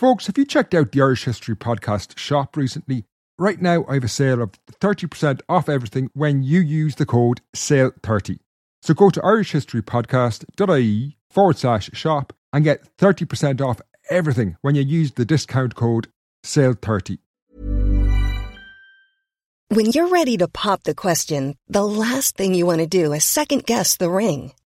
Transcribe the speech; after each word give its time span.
Folks, 0.00 0.28
have 0.28 0.38
you 0.38 0.46
checked 0.46 0.72
out 0.74 0.92
the 0.92 1.02
Irish 1.02 1.24
History 1.24 1.54
Podcast 1.54 2.16
shop 2.16 2.56
recently? 2.56 3.04
Right 3.38 3.60
now, 3.60 3.84
I 3.86 3.92
have 3.92 4.04
a 4.04 4.08
sale 4.08 4.40
of 4.40 4.52
30% 4.80 5.42
off 5.46 5.68
everything 5.68 6.08
when 6.14 6.42
you 6.42 6.60
use 6.60 6.94
the 6.94 7.04
code 7.04 7.42
SALE30. 7.54 8.38
So 8.80 8.94
go 8.94 9.10
to 9.10 9.20
irishhistorypodcast.ie 9.20 11.18
forward 11.28 11.58
slash 11.58 11.90
shop 11.92 12.32
and 12.50 12.64
get 12.64 12.96
30% 12.96 13.60
off 13.60 13.82
everything 14.08 14.56
when 14.62 14.74
you 14.74 14.80
use 14.80 15.12
the 15.12 15.26
discount 15.26 15.74
code 15.74 16.08
SALE30. 16.46 17.18
When 19.68 19.90
you're 19.90 20.08
ready 20.08 20.38
to 20.38 20.48
pop 20.48 20.84
the 20.84 20.94
question, 20.94 21.56
the 21.68 21.84
last 21.84 22.38
thing 22.38 22.54
you 22.54 22.64
want 22.64 22.80
to 22.80 22.86
do 22.86 23.12
is 23.12 23.22
second 23.22 23.66
guess 23.66 23.98
the 23.98 24.08
ring. 24.08 24.52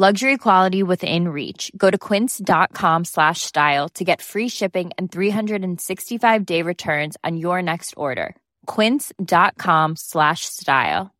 Luxury 0.00 0.36
quality 0.38 0.84
within 0.84 1.26
reach. 1.26 1.72
Go 1.76 1.90
to 1.90 1.98
quince.com 1.98 3.04
slash 3.04 3.40
style 3.40 3.88
to 3.96 4.04
get 4.04 4.22
free 4.22 4.48
shipping 4.48 4.92
and 4.96 5.10
365 5.10 6.46
day 6.46 6.62
returns 6.62 7.16
on 7.24 7.36
your 7.36 7.60
next 7.62 7.94
order. 7.96 8.36
Quince.com 8.66 9.96
slash 9.96 10.42
style. 10.42 11.12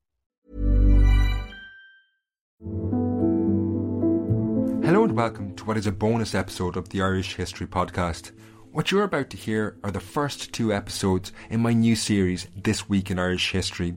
Hello 4.86 5.02
and 5.02 5.16
welcome 5.16 5.56
to 5.56 5.64
what 5.64 5.76
is 5.76 5.88
a 5.88 5.92
bonus 5.92 6.36
episode 6.36 6.76
of 6.76 6.90
the 6.90 7.02
Irish 7.02 7.34
History 7.34 7.66
Podcast. 7.66 8.30
What 8.70 8.92
you're 8.92 9.02
about 9.02 9.30
to 9.30 9.36
hear 9.36 9.76
are 9.82 9.90
the 9.90 9.98
first 9.98 10.52
two 10.52 10.72
episodes 10.72 11.32
in 11.50 11.60
my 11.60 11.72
new 11.72 11.96
series, 11.96 12.46
This 12.54 12.88
Week 12.88 13.10
in 13.10 13.18
Irish 13.18 13.50
History. 13.50 13.96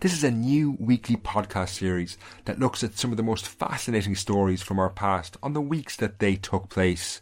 This 0.00 0.12
is 0.12 0.24
a 0.24 0.30
new 0.30 0.76
weekly 0.78 1.16
podcast 1.16 1.70
series 1.70 2.18
that 2.44 2.58
looks 2.58 2.82
at 2.82 2.98
some 2.98 3.10
of 3.10 3.16
the 3.16 3.22
most 3.22 3.46
fascinating 3.46 4.14
stories 4.14 4.62
from 4.62 4.78
our 4.78 4.90
past 4.90 5.36
on 5.42 5.52
the 5.52 5.60
weeks 5.60 5.96
that 5.96 6.18
they 6.18 6.36
took 6.36 6.68
place. 6.68 7.20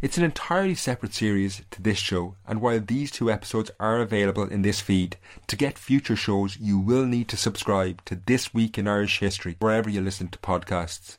It's 0.00 0.16
an 0.16 0.22
entirely 0.22 0.76
separate 0.76 1.12
series 1.12 1.62
to 1.72 1.82
this 1.82 1.98
show, 1.98 2.36
and 2.46 2.60
while 2.60 2.78
these 2.78 3.10
two 3.10 3.32
episodes 3.32 3.72
are 3.80 4.00
available 4.00 4.44
in 4.44 4.62
this 4.62 4.80
feed, 4.80 5.16
to 5.48 5.56
get 5.56 5.76
future 5.76 6.14
shows 6.14 6.56
you 6.56 6.78
will 6.78 7.04
need 7.04 7.26
to 7.28 7.36
subscribe 7.36 8.04
to 8.04 8.14
This 8.14 8.54
Week 8.54 8.78
in 8.78 8.86
Irish 8.86 9.18
History 9.18 9.56
wherever 9.58 9.90
you 9.90 10.00
listen 10.00 10.28
to 10.28 10.38
podcasts. 10.38 11.18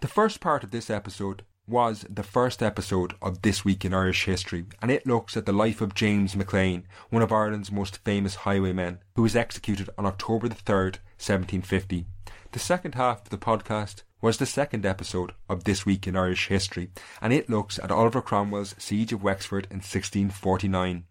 The 0.00 0.08
first 0.08 0.40
part 0.40 0.64
of 0.64 0.70
this 0.70 0.88
episode 0.88 1.42
was 1.66 2.04
the 2.10 2.22
first 2.22 2.62
episode 2.62 3.14
of 3.22 3.40
This 3.40 3.64
Week 3.64 3.84
in 3.84 3.94
Irish 3.94 4.26
History, 4.26 4.66
and 4.82 4.90
it 4.90 5.06
looks 5.06 5.36
at 5.36 5.46
the 5.46 5.52
life 5.52 5.80
of 5.80 5.94
James 5.94 6.36
Maclean, 6.36 6.86
one 7.08 7.22
of 7.22 7.32
Ireland's 7.32 7.72
most 7.72 8.04
famous 8.04 8.34
highwaymen, 8.34 8.98
who 9.16 9.22
was 9.22 9.34
executed 9.34 9.88
on 9.96 10.04
October 10.04 10.48
the 10.48 10.54
3rd, 10.54 10.98
1750. 11.16 12.04
The 12.52 12.58
second 12.58 12.96
half 12.96 13.22
of 13.22 13.30
the 13.30 13.38
podcast 13.38 14.02
was 14.20 14.36
the 14.36 14.46
second 14.46 14.84
episode 14.84 15.32
of 15.48 15.64
This 15.64 15.86
Week 15.86 16.06
in 16.06 16.16
Irish 16.16 16.48
History, 16.48 16.90
and 17.22 17.32
it 17.32 17.48
looks 17.48 17.78
at 17.78 17.90
Oliver 17.90 18.20
Cromwell's 18.20 18.74
Siege 18.78 19.12
of 19.12 19.22
Wexford 19.22 19.64
in 19.70 19.78
1649. 19.78 21.04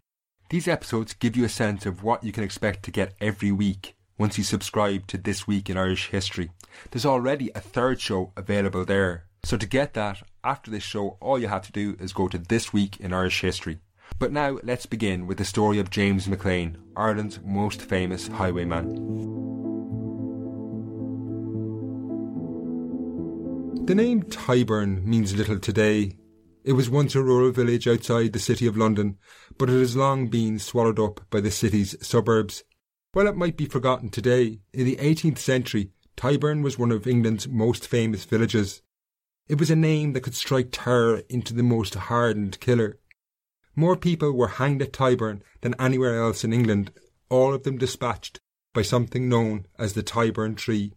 These 0.49 0.67
episodes 0.67 1.13
give 1.13 1.35
you 1.35 1.45
a 1.45 1.49
sense 1.49 1.87
of 1.87 2.03
what 2.03 2.23
you 2.23 2.31
can 2.31 2.43
expect 2.43 2.83
to 2.83 2.91
get 2.91 3.15
every 3.19 3.51
week 3.51 3.95
once 4.19 4.37
you 4.37 4.43
subscribe 4.43 5.07
to 5.07 5.17
This 5.17 5.47
Week 5.47 5.69
in 5.69 5.77
Irish 5.77 6.09
History. 6.09 6.51
There's 6.91 7.05
already 7.05 7.49
a 7.55 7.59
third 7.59 7.99
show 7.99 8.31
available 8.37 8.85
there. 8.85 9.25
So 9.43 9.57
to 9.57 9.65
get 9.65 9.95
that 9.95 10.21
after 10.43 10.69
this 10.69 10.83
show, 10.83 11.17
all 11.21 11.39
you 11.39 11.47
have 11.47 11.65
to 11.65 11.71
do 11.71 11.95
is 11.99 12.13
go 12.13 12.27
to 12.27 12.37
This 12.37 12.73
Week 12.73 12.99
in 12.99 13.13
Irish 13.13 13.41
History. 13.41 13.79
But 14.19 14.31
now 14.31 14.59
let's 14.63 14.85
begin 14.85 15.25
with 15.25 15.37
the 15.37 15.45
story 15.45 15.79
of 15.79 15.89
James 15.89 16.27
Maclean, 16.27 16.77
Ireland's 16.95 17.39
most 17.43 17.81
famous 17.81 18.27
highwayman. 18.27 19.23
The 23.85 23.95
name 23.95 24.23
Tyburn 24.23 25.03
means 25.03 25.35
little 25.35 25.59
today. 25.59 26.17
It 26.63 26.73
was 26.73 26.89
once 26.89 27.15
a 27.15 27.21
rural 27.21 27.51
village 27.51 27.87
outside 27.87 28.31
the 28.31 28.39
city 28.39 28.65
of 28.65 28.77
London, 28.77 29.17
but 29.57 29.69
it 29.69 29.79
has 29.79 29.95
long 29.95 30.27
been 30.27 30.59
swallowed 30.59 30.99
up 30.99 31.21
by 31.29 31.41
the 31.41 31.51
city's 31.51 31.95
suburbs. 32.05 32.63
While 33.11 33.27
it 33.27 33.35
might 33.35 33.57
be 33.57 33.65
forgotten 33.65 34.09
today, 34.09 34.59
in 34.73 34.85
the 34.85 34.95
18th 34.97 35.39
century, 35.39 35.91
Tyburn 36.15 36.63
was 36.63 36.79
one 36.79 36.91
of 36.91 37.07
England's 37.07 37.47
most 37.47 37.87
famous 37.87 38.23
villages. 38.23 38.82
It 39.47 39.59
was 39.59 39.69
a 39.69 39.75
name 39.75 40.13
that 40.13 40.21
could 40.21 40.35
strike 40.35 40.69
terror 40.71 41.21
into 41.27 41.53
the 41.53 41.63
most 41.63 41.95
hardened 41.95 42.59
killer. 42.61 42.97
More 43.75 43.97
people 43.97 44.31
were 44.31 44.47
hanged 44.47 44.81
at 44.81 44.93
Tyburn 44.93 45.41
than 45.61 45.75
anywhere 45.79 46.21
else 46.21 46.43
in 46.43 46.53
England, 46.53 46.91
all 47.29 47.53
of 47.53 47.63
them 47.63 47.77
dispatched 47.77 48.39
by 48.73 48.83
something 48.83 49.27
known 49.27 49.65
as 49.77 49.93
the 49.93 50.03
Tyburn 50.03 50.55
Tree, 50.55 50.93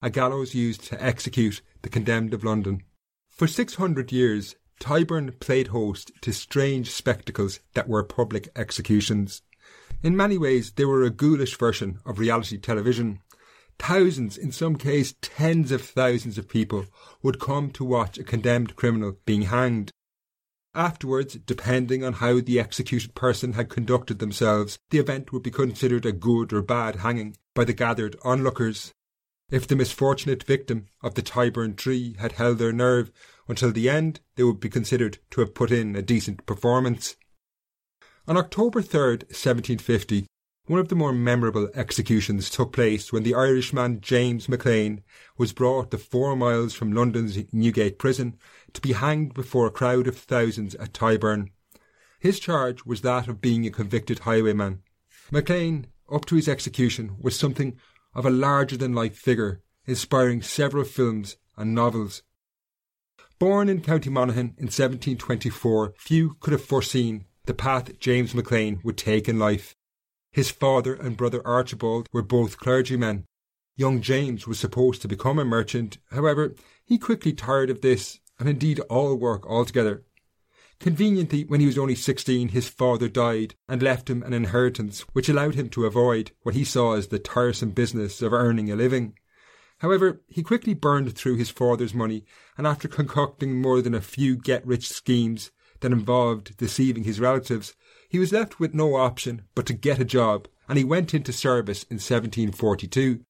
a 0.00 0.10
gallows 0.10 0.54
used 0.54 0.84
to 0.84 1.02
execute 1.02 1.60
the 1.82 1.88
condemned 1.88 2.34
of 2.34 2.44
London. 2.44 2.82
For 3.30 3.48
six 3.48 3.74
hundred 3.74 4.12
years, 4.12 4.54
Tyburn 4.78 5.40
played 5.40 5.68
host 5.68 6.12
to 6.20 6.32
strange 6.32 6.90
spectacles 6.92 7.58
that 7.74 7.88
were 7.88 8.04
public 8.04 8.48
executions. 8.54 9.42
In 10.02 10.16
many 10.16 10.38
ways, 10.38 10.70
they 10.72 10.84
were 10.84 11.02
a 11.02 11.10
ghoulish 11.10 11.58
version 11.58 11.98
of 12.06 12.20
reality 12.20 12.58
television. 12.58 13.20
Thousands, 13.78 14.36
in 14.36 14.52
some 14.52 14.76
cases 14.76 15.14
tens 15.22 15.72
of 15.72 15.82
thousands 15.82 16.36
of 16.36 16.48
people 16.48 16.86
would 17.22 17.40
come 17.40 17.70
to 17.70 17.84
watch 17.84 18.18
a 18.18 18.24
condemned 18.24 18.76
criminal 18.76 19.16
being 19.24 19.42
hanged. 19.42 19.92
Afterwards, 20.74 21.34
depending 21.46 22.04
on 22.04 22.14
how 22.14 22.40
the 22.40 22.60
executed 22.60 23.14
person 23.14 23.54
had 23.54 23.70
conducted 23.70 24.18
themselves, 24.18 24.78
the 24.90 24.98
event 24.98 25.32
would 25.32 25.42
be 25.42 25.50
considered 25.50 26.04
a 26.04 26.12
good 26.12 26.52
or 26.52 26.60
bad 26.62 26.96
hanging 26.96 27.36
by 27.54 27.64
the 27.64 27.72
gathered 27.72 28.16
onlookers. 28.22 28.92
If 29.50 29.66
the 29.66 29.76
misfortunate 29.76 30.42
victim 30.42 30.88
of 31.02 31.14
the 31.14 31.22
Tyburn 31.22 31.76
tree 31.76 32.14
had 32.18 32.32
held 32.32 32.58
their 32.58 32.72
nerve 32.72 33.10
until 33.48 33.72
the 33.72 33.88
end, 33.88 34.20
they 34.36 34.44
would 34.44 34.60
be 34.60 34.68
considered 34.68 35.18
to 35.30 35.40
have 35.40 35.54
put 35.54 35.72
in 35.72 35.96
a 35.96 36.02
decent 36.02 36.44
performance. 36.44 37.16
On 38.26 38.36
October 38.36 38.82
3rd, 38.82 39.24
1750, 39.32 40.26
one 40.68 40.78
of 40.78 40.88
the 40.88 40.94
more 40.94 41.12
memorable 41.12 41.70
executions 41.74 42.50
took 42.50 42.72
place 42.72 43.10
when 43.10 43.22
the 43.22 43.34
Irishman 43.34 44.02
James 44.02 44.50
Maclean 44.50 45.02
was 45.38 45.54
brought 45.54 45.90
the 45.90 45.96
four 45.96 46.36
miles 46.36 46.74
from 46.74 46.92
London's 46.92 47.38
Newgate 47.52 47.98
prison 47.98 48.36
to 48.74 48.80
be 48.82 48.92
hanged 48.92 49.32
before 49.32 49.66
a 49.66 49.70
crowd 49.70 50.06
of 50.06 50.16
thousands 50.16 50.74
at 50.74 50.92
Tyburn. 50.92 51.48
His 52.20 52.38
charge 52.38 52.84
was 52.84 53.00
that 53.00 53.28
of 53.28 53.40
being 53.40 53.66
a 53.66 53.70
convicted 53.70 54.20
highwayman. 54.20 54.82
Maclean, 55.30 55.86
up 56.12 56.26
to 56.26 56.36
his 56.36 56.48
execution, 56.48 57.16
was 57.18 57.38
something 57.38 57.78
of 58.14 58.26
a 58.26 58.30
larger 58.30 58.76
than 58.76 58.94
life 58.94 59.16
figure, 59.16 59.62
inspiring 59.86 60.42
several 60.42 60.84
films 60.84 61.36
and 61.56 61.74
novels. 61.74 62.22
Born 63.38 63.70
in 63.70 63.80
County 63.80 64.10
Monaghan 64.10 64.54
in 64.58 64.66
1724, 64.66 65.94
few 65.96 66.36
could 66.40 66.52
have 66.52 66.64
foreseen 66.64 67.24
the 67.46 67.54
path 67.54 67.98
James 68.00 68.34
Maclean 68.34 68.80
would 68.82 68.98
take 68.98 69.28
in 69.30 69.38
life. 69.38 69.74
His 70.38 70.52
father 70.52 70.94
and 70.94 71.16
brother 71.16 71.44
Archibald 71.44 72.08
were 72.12 72.22
both 72.22 72.58
clergymen. 72.58 73.24
Young 73.74 74.00
James 74.00 74.46
was 74.46 74.56
supposed 74.56 75.02
to 75.02 75.08
become 75.08 75.36
a 75.36 75.44
merchant, 75.44 75.98
however, 76.12 76.54
he 76.84 76.96
quickly 76.96 77.32
tired 77.32 77.70
of 77.70 77.80
this, 77.80 78.20
and 78.38 78.48
indeed 78.48 78.78
all 78.88 79.16
work 79.16 79.44
altogether. 79.48 80.04
Conveniently, 80.78 81.42
when 81.42 81.58
he 81.58 81.66
was 81.66 81.76
only 81.76 81.96
sixteen, 81.96 82.50
his 82.50 82.68
father 82.68 83.08
died 83.08 83.56
and 83.68 83.82
left 83.82 84.08
him 84.08 84.22
an 84.22 84.32
inheritance 84.32 85.00
which 85.12 85.28
allowed 85.28 85.56
him 85.56 85.68
to 85.70 85.86
avoid 85.86 86.30
what 86.42 86.54
he 86.54 86.62
saw 86.62 86.94
as 86.94 87.08
the 87.08 87.18
tiresome 87.18 87.70
business 87.70 88.22
of 88.22 88.32
earning 88.32 88.70
a 88.70 88.76
living. 88.76 89.14
However, 89.78 90.22
he 90.28 90.44
quickly 90.44 90.72
burned 90.72 91.16
through 91.16 91.38
his 91.38 91.50
father's 91.50 91.94
money, 91.94 92.24
and 92.56 92.64
after 92.64 92.86
concocting 92.86 93.60
more 93.60 93.82
than 93.82 93.92
a 93.92 94.00
few 94.00 94.36
get 94.36 94.64
rich 94.64 94.88
schemes 94.88 95.50
that 95.80 95.90
involved 95.90 96.56
deceiving 96.58 97.02
his 97.02 97.18
relatives, 97.18 97.74
he 98.08 98.18
was 98.18 98.32
left 98.32 98.58
with 98.58 98.74
no 98.74 98.96
option 98.96 99.42
but 99.54 99.66
to 99.66 99.72
get 99.72 100.00
a 100.00 100.04
job, 100.04 100.48
and 100.68 100.78
he 100.78 100.84
went 100.84 101.14
into 101.14 101.32
service 101.32 101.82
in 101.84 101.96
1742. 101.96 103.20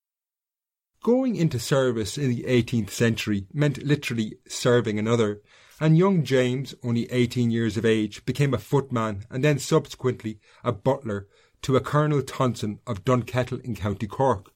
Going 1.02 1.36
into 1.36 1.58
service 1.58 2.18
in 2.18 2.28
the 2.28 2.44
18th 2.44 2.90
century 2.90 3.46
meant 3.52 3.84
literally 3.84 4.38
serving 4.48 4.98
another, 4.98 5.42
and 5.80 5.96
young 5.96 6.24
James, 6.24 6.74
only 6.82 7.10
18 7.10 7.50
years 7.50 7.76
of 7.76 7.84
age, 7.84 8.24
became 8.24 8.52
a 8.52 8.58
footman 8.58 9.24
and 9.30 9.44
then 9.44 9.58
subsequently 9.58 10.40
a 10.64 10.72
butler 10.72 11.28
to 11.62 11.76
a 11.76 11.80
Colonel 11.80 12.22
Tonson 12.22 12.80
of 12.86 13.04
Dunkettle 13.04 13.60
in 13.64 13.76
County 13.76 14.06
Cork. 14.06 14.52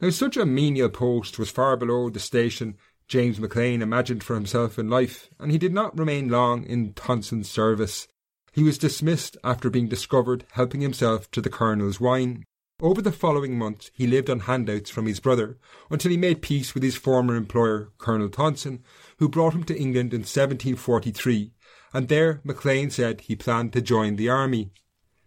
Now, 0.00 0.10
such 0.10 0.36
a 0.36 0.44
menial 0.44 0.88
post 0.88 1.38
was 1.38 1.50
far 1.50 1.76
below 1.76 2.10
the 2.10 2.18
station 2.18 2.76
James 3.06 3.38
Maclean 3.38 3.82
imagined 3.82 4.24
for 4.24 4.34
himself 4.34 4.78
in 4.78 4.88
life, 4.88 5.28
and 5.38 5.52
he 5.52 5.58
did 5.58 5.72
not 5.72 5.96
remain 5.98 6.28
long 6.28 6.64
in 6.64 6.92
Tonson's 6.94 7.48
service. 7.48 8.08
He 8.52 8.62
was 8.62 8.76
dismissed 8.76 9.38
after 9.42 9.70
being 9.70 9.88
discovered 9.88 10.44
helping 10.52 10.82
himself 10.82 11.30
to 11.30 11.40
the 11.40 11.48
Colonel's 11.48 11.98
wine. 11.98 12.44
Over 12.82 13.00
the 13.00 13.10
following 13.10 13.56
months, 13.56 13.90
he 13.94 14.06
lived 14.06 14.28
on 14.28 14.40
handouts 14.40 14.90
from 14.90 15.06
his 15.06 15.20
brother 15.20 15.56
until 15.90 16.10
he 16.10 16.18
made 16.18 16.42
peace 16.42 16.74
with 16.74 16.82
his 16.82 16.96
former 16.96 17.34
employer, 17.34 17.92
Colonel 17.96 18.28
Tonson, 18.28 18.82
who 19.18 19.28
brought 19.28 19.54
him 19.54 19.64
to 19.64 19.78
England 19.78 20.12
in 20.12 20.20
1743, 20.20 21.54
and 21.94 22.08
there 22.08 22.40
Maclean 22.44 22.90
said 22.90 23.22
he 23.22 23.36
planned 23.36 23.72
to 23.72 23.80
join 23.80 24.16
the 24.16 24.28
army. 24.28 24.72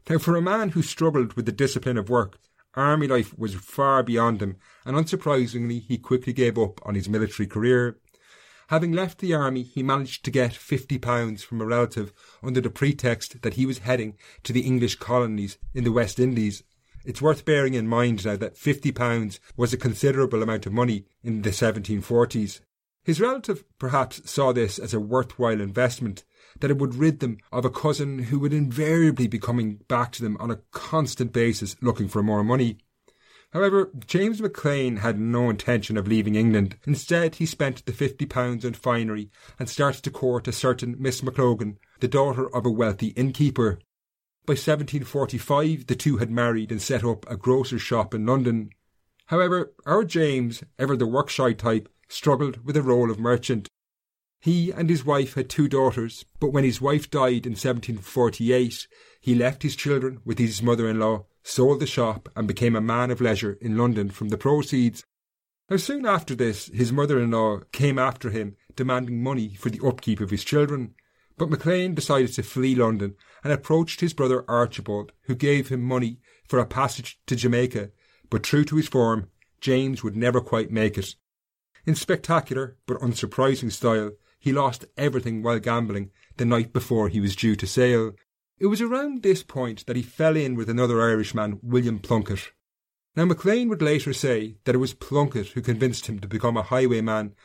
Now, 0.07 0.19
for 0.19 0.35
a 0.35 0.41
man 0.41 0.69
who 0.69 0.83
struggled 0.83 1.33
with 1.33 1.47
the 1.47 1.51
discipline 1.51 1.97
of 1.97 2.09
work, 2.09 2.37
army 2.75 3.07
life 3.07 3.35
was 3.39 3.55
far 3.55 4.03
beyond 4.03 4.41
him, 4.41 4.57
and 4.85 4.95
unsurprisingly, 4.95 5.79
he 5.81 5.97
quickly 5.97 6.33
gave 6.33 6.59
up 6.59 6.79
on 6.85 6.93
his 6.93 7.09
military 7.09 7.47
career. 7.47 7.97
Having 8.69 8.93
left 8.93 9.19
the 9.19 9.33
army, 9.33 9.63
he 9.63 9.83
managed 9.83 10.25
to 10.25 10.31
get 10.31 10.51
£50 10.51 11.43
from 11.43 11.61
a 11.61 11.65
relative 11.65 12.13
under 12.41 12.61
the 12.61 12.69
pretext 12.69 13.41
that 13.41 13.53
he 13.55 13.65
was 13.65 13.79
heading 13.79 14.17
to 14.43 14.53
the 14.53 14.61
English 14.61 14.95
colonies 14.95 15.57
in 15.73 15.83
the 15.83 15.91
West 15.91 16.19
Indies 16.19 16.63
it's 17.05 17.21
worth 17.21 17.45
bearing 17.45 17.75
in 17.75 17.87
mind 17.87 18.25
now 18.25 18.35
that 18.35 18.55
£50 18.55 19.39
was 19.55 19.71
a 19.71 19.77
considerable 19.77 20.41
amount 20.41 20.65
of 20.65 20.73
money 20.73 21.05
in 21.23 21.43
the 21.43 21.51
1740s. 21.51 22.61
His 23.03 23.21
relative 23.21 23.63
perhaps 23.77 24.29
saw 24.29 24.51
this 24.51 24.79
as 24.79 24.93
a 24.93 24.99
worthwhile 24.99 25.61
investment, 25.61 26.23
that 26.59 26.71
it 26.71 26.79
would 26.79 26.95
rid 26.95 27.19
them 27.19 27.37
of 27.51 27.63
a 27.63 27.69
cousin 27.69 28.17
who 28.17 28.39
would 28.39 28.53
invariably 28.53 29.27
be 29.27 29.37
coming 29.37 29.81
back 29.87 30.11
to 30.13 30.23
them 30.23 30.35
on 30.39 30.49
a 30.49 30.61
constant 30.71 31.31
basis 31.31 31.75
looking 31.81 32.07
for 32.07 32.23
more 32.23 32.43
money. 32.43 32.79
However, 33.55 33.89
James 34.05 34.41
Maclean 34.41 34.97
had 34.97 35.17
no 35.17 35.49
intention 35.49 35.95
of 35.95 36.09
leaving 36.09 36.35
England. 36.35 36.75
Instead, 36.85 37.35
he 37.35 37.45
spent 37.45 37.85
the 37.85 37.93
£50 37.93 38.65
on 38.65 38.73
finery 38.73 39.31
and 39.57 39.69
started 39.69 40.03
to 40.03 40.11
court 40.11 40.49
a 40.49 40.51
certain 40.51 40.97
Miss 40.99 41.21
McLogan, 41.21 41.77
the 42.01 42.09
daughter 42.09 42.53
of 42.53 42.65
a 42.65 42.69
wealthy 42.69 43.13
innkeeper. 43.15 43.79
By 44.45 44.55
1745, 44.55 45.87
the 45.87 45.95
two 45.95 46.17
had 46.17 46.29
married 46.29 46.69
and 46.69 46.81
set 46.81 47.05
up 47.05 47.25
a 47.31 47.37
grocer's 47.37 47.81
shop 47.81 48.13
in 48.13 48.25
London. 48.25 48.71
However, 49.27 49.71
our 49.85 50.03
James, 50.03 50.61
ever 50.77 50.97
the 50.97 51.07
work-shy 51.07 51.53
type, 51.53 51.87
struggled 52.09 52.65
with 52.65 52.75
the 52.75 52.81
role 52.81 53.09
of 53.09 53.19
merchant. 53.19 53.69
He 54.41 54.71
and 54.71 54.89
his 54.89 55.05
wife 55.05 55.35
had 55.35 55.49
two 55.49 55.69
daughters, 55.69 56.25
but 56.41 56.51
when 56.51 56.65
his 56.65 56.81
wife 56.81 57.09
died 57.09 57.45
in 57.45 57.53
1748, 57.53 58.85
he 59.21 59.33
left 59.33 59.63
his 59.63 59.77
children 59.77 60.19
with 60.25 60.39
his 60.39 60.61
mother-in-law, 60.61 61.23
sold 61.45 61.79
the 61.79 61.87
shop, 61.87 62.27
and 62.35 62.47
became 62.47 62.75
a 62.75 62.81
man 62.81 63.11
of 63.11 63.21
leisure 63.21 63.57
in 63.61 63.77
London 63.77 64.09
from 64.09 64.29
the 64.29 64.37
proceeds. 64.37 65.03
Now, 65.69 65.77
soon 65.77 66.05
after 66.05 66.35
this, 66.35 66.67
his 66.67 66.91
mother-in-law 66.91 67.61
came 67.71 67.97
after 67.97 68.31
him, 68.31 68.55
demanding 68.75 69.23
money 69.23 69.55
for 69.55 69.69
the 69.69 69.85
upkeep 69.85 70.19
of 70.19 70.31
his 70.31 70.43
children. 70.43 70.95
But 71.37 71.49
Maclean 71.49 71.93
decided 71.93 72.33
to 72.33 72.43
flee 72.43 72.75
London 72.75 73.15
and 73.43 73.53
approached 73.53 74.01
his 74.01 74.13
brother 74.13 74.43
Archibald, 74.47 75.11
who 75.23 75.35
gave 75.35 75.69
him 75.69 75.81
money 75.81 76.19
for 76.47 76.59
a 76.59 76.65
passage 76.65 77.19
to 77.27 77.35
Jamaica, 77.35 77.91
but 78.29 78.43
true 78.43 78.65
to 78.65 78.75
his 78.75 78.87
form, 78.87 79.29
James 79.61 80.03
would 80.03 80.15
never 80.15 80.41
quite 80.41 80.71
make 80.71 80.97
it. 80.97 81.15
In 81.85 81.95
spectacular 81.95 82.77
but 82.87 82.99
unsurprising 83.01 83.71
style, 83.71 84.11
he 84.39 84.51
lost 84.51 84.85
everything 84.97 85.43
while 85.43 85.59
gambling 85.59 86.11
the 86.37 86.45
night 86.45 86.73
before 86.73 87.09
he 87.09 87.19
was 87.19 87.35
due 87.35 87.55
to 87.55 87.67
sail. 87.67 88.13
It 88.57 88.67
was 88.67 88.81
around 88.81 89.21
this 89.21 89.43
point 89.43 89.85
that 89.85 89.95
he 89.95 90.01
fell 90.01 90.35
in 90.35 90.55
with 90.55 90.69
another 90.69 91.01
Irishman, 91.01 91.59
William 91.61 91.99
Plunkett. 91.99 92.51
Now 93.15 93.25
Maclean 93.25 93.69
would 93.69 93.81
later 93.81 94.13
say 94.13 94.57
that 94.63 94.75
it 94.75 94.79
was 94.79 94.93
Plunkett 94.93 95.47
who 95.49 95.61
convinced 95.61 96.07
him 96.07 96.19
to 96.19 96.27
become 96.27 96.57
a 96.57 96.63
highwayman 96.63 97.35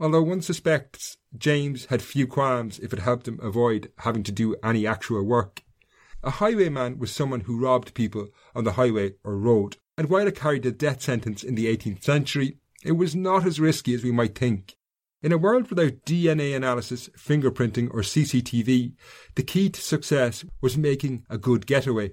although 0.00 0.22
one 0.22 0.40
suspects 0.40 1.18
James 1.36 1.84
had 1.86 2.00
few 2.00 2.26
qualms 2.26 2.78
if 2.78 2.92
it 2.92 3.00
helped 3.00 3.28
him 3.28 3.38
avoid 3.42 3.92
having 3.98 4.22
to 4.22 4.32
do 4.32 4.56
any 4.64 4.86
actual 4.86 5.22
work. 5.22 5.62
A 6.22 6.30
highwayman 6.30 6.98
was 6.98 7.12
someone 7.12 7.40
who 7.40 7.60
robbed 7.60 7.94
people 7.94 8.28
on 8.54 8.64
the 8.64 8.72
highway 8.72 9.12
or 9.22 9.36
road, 9.36 9.76
and 9.96 10.08
while 10.08 10.26
it 10.26 10.34
carried 10.34 10.64
a 10.66 10.72
death 10.72 11.02
sentence 11.02 11.44
in 11.44 11.54
the 11.54 11.66
18th 11.66 12.02
century, 12.02 12.56
it 12.82 12.92
was 12.92 13.14
not 13.14 13.46
as 13.46 13.60
risky 13.60 13.94
as 13.94 14.02
we 14.02 14.10
might 14.10 14.34
think. 14.34 14.76
In 15.22 15.32
a 15.32 15.38
world 15.38 15.68
without 15.68 16.06
DNA 16.06 16.56
analysis, 16.56 17.10
fingerprinting, 17.10 17.92
or 17.92 18.00
CCTV, 18.00 18.94
the 19.34 19.42
key 19.42 19.68
to 19.68 19.80
success 19.80 20.46
was 20.62 20.78
making 20.78 21.26
a 21.28 21.36
good 21.36 21.66
getaway. 21.66 22.12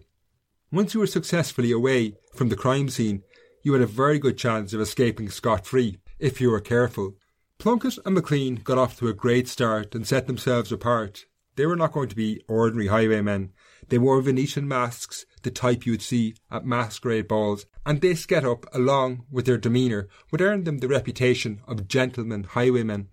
Once 0.72 0.94
you 0.94 1.00
were 1.00 1.08
successfully 1.08 1.72
away 1.72 2.16
from 2.34 2.50
the 2.50 2.58
crime 2.58 2.90
scene, 2.90 3.24
you 3.64 3.72
had 3.72 3.82
a 3.82 3.88
very 3.88 4.20
good 4.20 4.38
chance 4.38 4.74
of 4.74 4.82
escaping 4.82 5.30
scot 5.30 5.66
free, 5.66 6.00
if 6.20 6.42
you 6.42 6.52
were 6.52 6.60
careful, 6.60 7.16
Plunkett 7.60 7.98
and 8.06 8.14
Maclean 8.14 8.56
got 8.56 8.78
off 8.78 8.98
to 9.00 9.08
a 9.08 9.14
great 9.14 9.48
start 9.48 9.96
and 9.96 10.06
set 10.06 10.28
themselves 10.28 10.72
apart. 10.72 11.26
They 11.56 11.66
were 11.66 11.76
not 11.76 11.92
going 11.92 12.10
to 12.10 12.16
be 12.16 12.42
ordinary 12.48 12.88
highwaymen. 12.88 13.52
They 13.88 13.98
wore 13.98 14.22
Venetian 14.22 14.68
masks, 14.68 15.26
the 15.44 15.52
type 15.52 15.86
you 15.86 15.94
would 15.94 16.02
see 16.02 16.36
at 16.52 16.66
masquerade 16.66 17.28
balls, 17.28 17.66
and 17.86 18.02
this 18.02 18.26
get 18.26 18.46
up, 18.46 18.66
along 18.74 19.26
with 19.32 19.46
their 19.46 19.58
demeanour, 19.58 20.08
would 20.32 20.42
earn 20.42 20.64
them 20.64 20.80
the 20.80 20.88
reputation 20.88 21.62
of 21.68 21.88
gentlemen 21.88 22.44
highwaymen. 22.44 23.10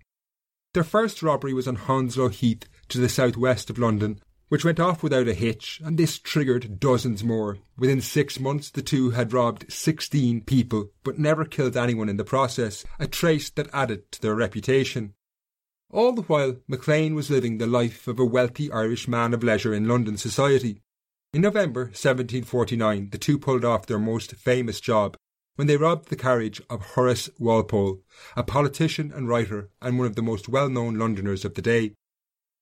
Their 0.73 0.83
first 0.83 1.23
robbery 1.23 1.53
was 1.53 1.67
on 1.67 1.75
Hounslow 1.75 2.29
Heath 2.29 2.67
to 2.89 2.99
the 2.99 3.09
southwest 3.09 3.69
of 3.69 3.77
London 3.77 4.19
which 4.47 4.63
went 4.63 4.79
off 4.79 5.01
without 5.01 5.27
a 5.27 5.33
hitch, 5.33 5.81
and 5.83 5.97
this 5.97 6.19
triggered 6.19 6.79
dozens 6.79 7.23
more. 7.23 7.57
Within 7.77 8.01
six 8.01 8.39
months, 8.39 8.69
the 8.69 8.81
two 8.81 9.09
had 9.11 9.33
robbed 9.33 9.71
16 9.71 10.41
people, 10.41 10.91
but 11.03 11.17
never 11.17 11.45
killed 11.45 11.75
anyone 11.75 12.09
in 12.09 12.17
the 12.17 12.23
process, 12.23 12.85
a 12.99 13.07
trait 13.07 13.51
that 13.55 13.69
added 13.73 14.11
to 14.11 14.21
their 14.21 14.35
reputation. 14.35 15.13
All 15.91 16.13
the 16.13 16.23
while, 16.23 16.57
Maclean 16.67 17.15
was 17.15 17.29
living 17.29 17.57
the 17.57 17.67
life 17.67 18.07
of 18.07 18.19
a 18.19 18.25
wealthy 18.25 18.71
Irish 18.71 19.07
man 19.07 19.33
of 19.33 19.43
leisure 19.43 19.73
in 19.73 19.87
London 19.87 20.17
society. 20.17 20.81
In 21.35 21.41
November 21.41 21.87
1749, 21.87 23.09
the 23.09 23.17
two 23.17 23.37
pulled 23.37 23.65
off 23.65 23.87
their 23.87 23.99
most 23.99 24.35
famous 24.35 24.79
job 24.79 25.17
when 25.55 25.67
they 25.67 25.75
robbed 25.75 26.07
the 26.07 26.15
carriage 26.15 26.61
of 26.69 26.93
Horace 26.93 27.29
Walpole, 27.37 27.99
a 28.37 28.43
politician 28.43 29.11
and 29.13 29.27
writer 29.27 29.69
and 29.81 29.97
one 29.97 30.07
of 30.07 30.15
the 30.15 30.21
most 30.21 30.47
well 30.47 30.69
known 30.69 30.97
Londoners 30.97 31.43
of 31.43 31.55
the 31.55 31.61
day. 31.61 31.91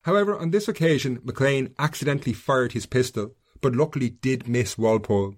However, 0.06 0.36
on 0.36 0.50
this 0.50 0.68
occasion, 0.68 1.20
Maclean 1.24 1.76
accidentally 1.78 2.34
fired 2.34 2.72
his 2.72 2.88
pistol, 2.88 3.36
but 3.62 3.76
luckily 3.76 4.10
did 4.10 4.48
miss 4.48 4.76
Walpole. 4.76 5.36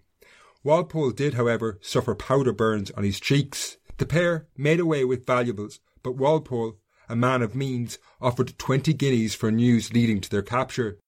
Walpole 0.64 1.12
did, 1.12 1.34
however, 1.34 1.78
suffer 1.82 2.16
powder 2.16 2.54
burns 2.54 2.90
on 2.92 3.04
his 3.04 3.20
cheeks. 3.20 3.76
The 3.98 4.06
pair 4.06 4.48
made 4.56 4.80
away 4.80 5.04
with 5.04 5.28
valuables, 5.28 5.82
but 6.04 6.16
Walpole, 6.16 6.78
a 7.10 7.18
man 7.18 7.42
of 7.42 7.54
means, 7.54 8.00
offered 8.22 8.58
twenty 8.58 8.94
guineas 8.94 9.36
for 9.36 9.52
news 9.52 9.92
leading 9.92 10.22
to 10.22 10.30
their 10.30 10.42
capture. 10.42 11.00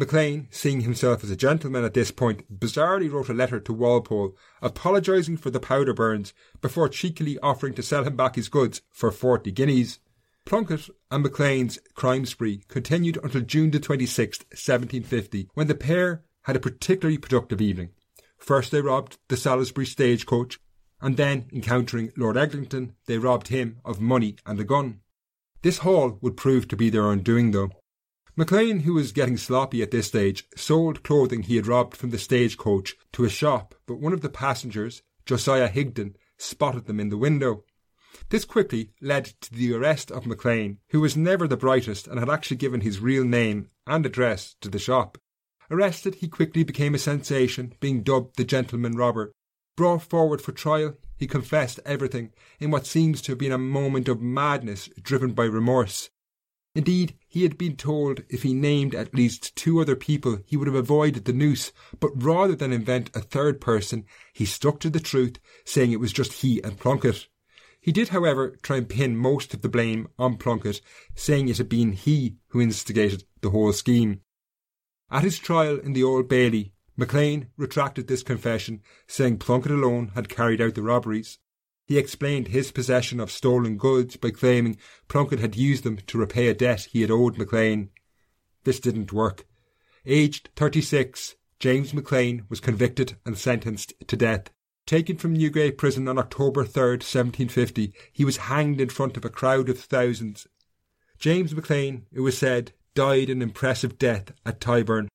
Maclean, 0.00 0.48
seeing 0.50 0.80
himself 0.80 1.22
as 1.22 1.30
a 1.30 1.36
gentleman 1.36 1.84
at 1.84 1.92
this 1.92 2.10
point, 2.10 2.58
bizarrely 2.58 3.12
wrote 3.12 3.28
a 3.28 3.34
letter 3.34 3.60
to 3.60 3.72
Walpole, 3.74 4.34
apologising 4.62 5.36
for 5.36 5.50
the 5.50 5.60
powder 5.60 5.92
burns, 5.92 6.32
before 6.62 6.88
cheekily 6.88 7.38
offering 7.40 7.74
to 7.74 7.82
sell 7.82 8.04
him 8.04 8.16
back 8.16 8.36
his 8.36 8.48
goods 8.48 8.80
for 8.90 9.10
forty 9.12 9.52
guineas. 9.52 9.98
Plunkett 10.46 10.88
and 11.10 11.22
Maclean's 11.22 11.78
crime 11.92 12.24
spree 12.24 12.62
continued 12.66 13.18
until 13.22 13.42
June 13.42 13.72
the 13.72 13.78
26th, 13.78 14.46
1750, 14.56 15.50
when 15.52 15.66
the 15.66 15.74
pair 15.74 16.24
had 16.44 16.56
a 16.56 16.60
particularly 16.60 17.18
productive 17.18 17.60
evening. 17.60 17.90
First 18.38 18.70
they 18.70 18.80
robbed 18.80 19.18
the 19.28 19.36
Salisbury 19.36 19.84
stagecoach, 19.84 20.58
and 21.02 21.18
then, 21.18 21.46
encountering 21.52 22.10
Lord 22.16 22.38
Eglinton, 22.38 22.94
they 23.04 23.18
robbed 23.18 23.48
him 23.48 23.80
of 23.84 24.00
money 24.00 24.36
and 24.46 24.58
a 24.58 24.64
gun. 24.64 25.00
This 25.60 25.78
haul 25.78 26.16
would 26.22 26.38
prove 26.38 26.68
to 26.68 26.76
be 26.76 26.88
their 26.88 27.12
undoing, 27.12 27.50
though. 27.50 27.70
Maclean, 28.36 28.80
who 28.80 28.94
was 28.94 29.12
getting 29.12 29.36
sloppy 29.36 29.82
at 29.82 29.90
this 29.90 30.06
stage, 30.06 30.46
sold 30.56 31.02
clothing 31.02 31.42
he 31.42 31.56
had 31.56 31.66
robbed 31.66 31.96
from 31.96 32.10
the 32.10 32.18
stagecoach 32.18 32.96
to 33.12 33.24
a 33.24 33.28
shop, 33.28 33.74
but 33.86 34.00
one 34.00 34.12
of 34.12 34.20
the 34.20 34.28
passengers, 34.28 35.02
Josiah 35.26 35.68
Higdon, 35.68 36.14
spotted 36.38 36.86
them 36.86 37.00
in 37.00 37.08
the 37.08 37.18
window. 37.18 37.64
This 38.28 38.44
quickly 38.44 38.90
led 39.00 39.26
to 39.40 39.52
the 39.52 39.74
arrest 39.74 40.10
of 40.10 40.26
Maclean, 40.26 40.78
who 40.90 41.00
was 41.00 41.16
never 41.16 41.48
the 41.48 41.56
brightest 41.56 42.06
and 42.06 42.18
had 42.18 42.30
actually 42.30 42.56
given 42.56 42.80
his 42.80 43.00
real 43.00 43.24
name 43.24 43.68
and 43.86 44.06
address 44.06 44.54
to 44.60 44.68
the 44.68 44.78
shop. 44.78 45.18
Arrested, 45.70 46.16
he 46.16 46.28
quickly 46.28 46.64
became 46.64 46.94
a 46.94 46.98
sensation, 46.98 47.74
being 47.80 48.02
dubbed 48.02 48.36
the 48.36 48.44
gentleman 48.44 48.96
robber. 48.96 49.32
Brought 49.76 50.02
forward 50.02 50.40
for 50.40 50.52
trial, 50.52 50.96
he 51.16 51.26
confessed 51.26 51.80
everything 51.84 52.32
in 52.58 52.70
what 52.70 52.86
seems 52.86 53.22
to 53.22 53.32
have 53.32 53.38
been 53.38 53.52
a 53.52 53.58
moment 53.58 54.08
of 54.08 54.20
madness 54.20 54.88
driven 55.00 55.32
by 55.32 55.44
remorse. 55.44 56.10
Indeed, 56.74 57.16
he 57.26 57.42
had 57.42 57.58
been 57.58 57.76
told 57.76 58.22
if 58.28 58.44
he 58.44 58.54
named 58.54 58.94
at 58.94 59.14
least 59.14 59.56
two 59.56 59.80
other 59.80 59.96
people 59.96 60.38
he 60.44 60.56
would 60.56 60.68
have 60.68 60.76
avoided 60.76 61.24
the 61.24 61.32
noose, 61.32 61.72
but 61.98 62.12
rather 62.14 62.54
than 62.54 62.72
invent 62.72 63.10
a 63.14 63.20
third 63.20 63.60
person, 63.60 64.04
he 64.32 64.44
stuck 64.44 64.78
to 64.80 64.90
the 64.90 65.00
truth, 65.00 65.40
saying 65.64 65.90
it 65.90 66.00
was 66.00 66.12
just 66.12 66.34
he 66.34 66.62
and 66.62 66.78
Plunkett. 66.78 67.26
He 67.80 67.92
did, 67.92 68.08
however, 68.08 68.56
try 68.62 68.76
and 68.76 68.88
pin 68.88 69.16
most 69.16 69.52
of 69.52 69.62
the 69.62 69.68
blame 69.68 70.08
on 70.18 70.36
Plunkett, 70.36 70.80
saying 71.14 71.48
it 71.48 71.58
had 71.58 71.68
been 71.68 71.92
he 71.92 72.36
who 72.48 72.60
instigated 72.60 73.24
the 73.40 73.50
whole 73.50 73.72
scheme. 73.72 74.20
At 75.10 75.24
his 75.24 75.38
trial 75.38 75.78
in 75.78 75.92
the 75.92 76.04
Old 76.04 76.28
Bailey, 76.28 76.72
Maclean 76.96 77.48
retracted 77.56 78.06
this 78.06 78.22
confession, 78.22 78.82
saying 79.08 79.38
Plunkett 79.38 79.72
alone 79.72 80.12
had 80.14 80.28
carried 80.28 80.60
out 80.60 80.74
the 80.74 80.82
robberies. 80.82 81.38
He 81.90 81.98
explained 81.98 82.46
his 82.46 82.70
possession 82.70 83.18
of 83.18 83.32
stolen 83.32 83.76
goods 83.76 84.16
by 84.16 84.30
claiming 84.30 84.78
Plunkett 85.08 85.40
had 85.40 85.56
used 85.56 85.82
them 85.82 85.96
to 85.96 86.18
repay 86.18 86.46
a 86.46 86.54
debt 86.54 86.86
he 86.92 87.00
had 87.00 87.10
owed 87.10 87.36
Maclean. 87.36 87.90
This 88.62 88.78
didn't 88.78 89.12
work. 89.12 89.44
Aged 90.06 90.50
36, 90.54 91.34
James 91.58 91.92
Maclean 91.92 92.44
was 92.48 92.60
convicted 92.60 93.16
and 93.26 93.36
sentenced 93.36 93.92
to 94.06 94.16
death. 94.16 94.50
Taken 94.86 95.16
from 95.16 95.32
Newgate 95.32 95.78
Prison 95.78 96.06
on 96.06 96.16
October 96.16 96.62
3, 96.64 96.90
1750, 96.90 97.92
he 98.12 98.24
was 98.24 98.36
hanged 98.36 98.80
in 98.80 98.88
front 98.88 99.16
of 99.16 99.24
a 99.24 99.28
crowd 99.28 99.68
of 99.68 99.80
thousands. 99.80 100.46
James 101.18 101.56
Maclean, 101.56 102.06
it 102.12 102.20
was 102.20 102.38
said, 102.38 102.70
died 102.94 103.28
an 103.28 103.42
impressive 103.42 103.98
death 103.98 104.30
at 104.46 104.60
Tyburn. 104.60 105.08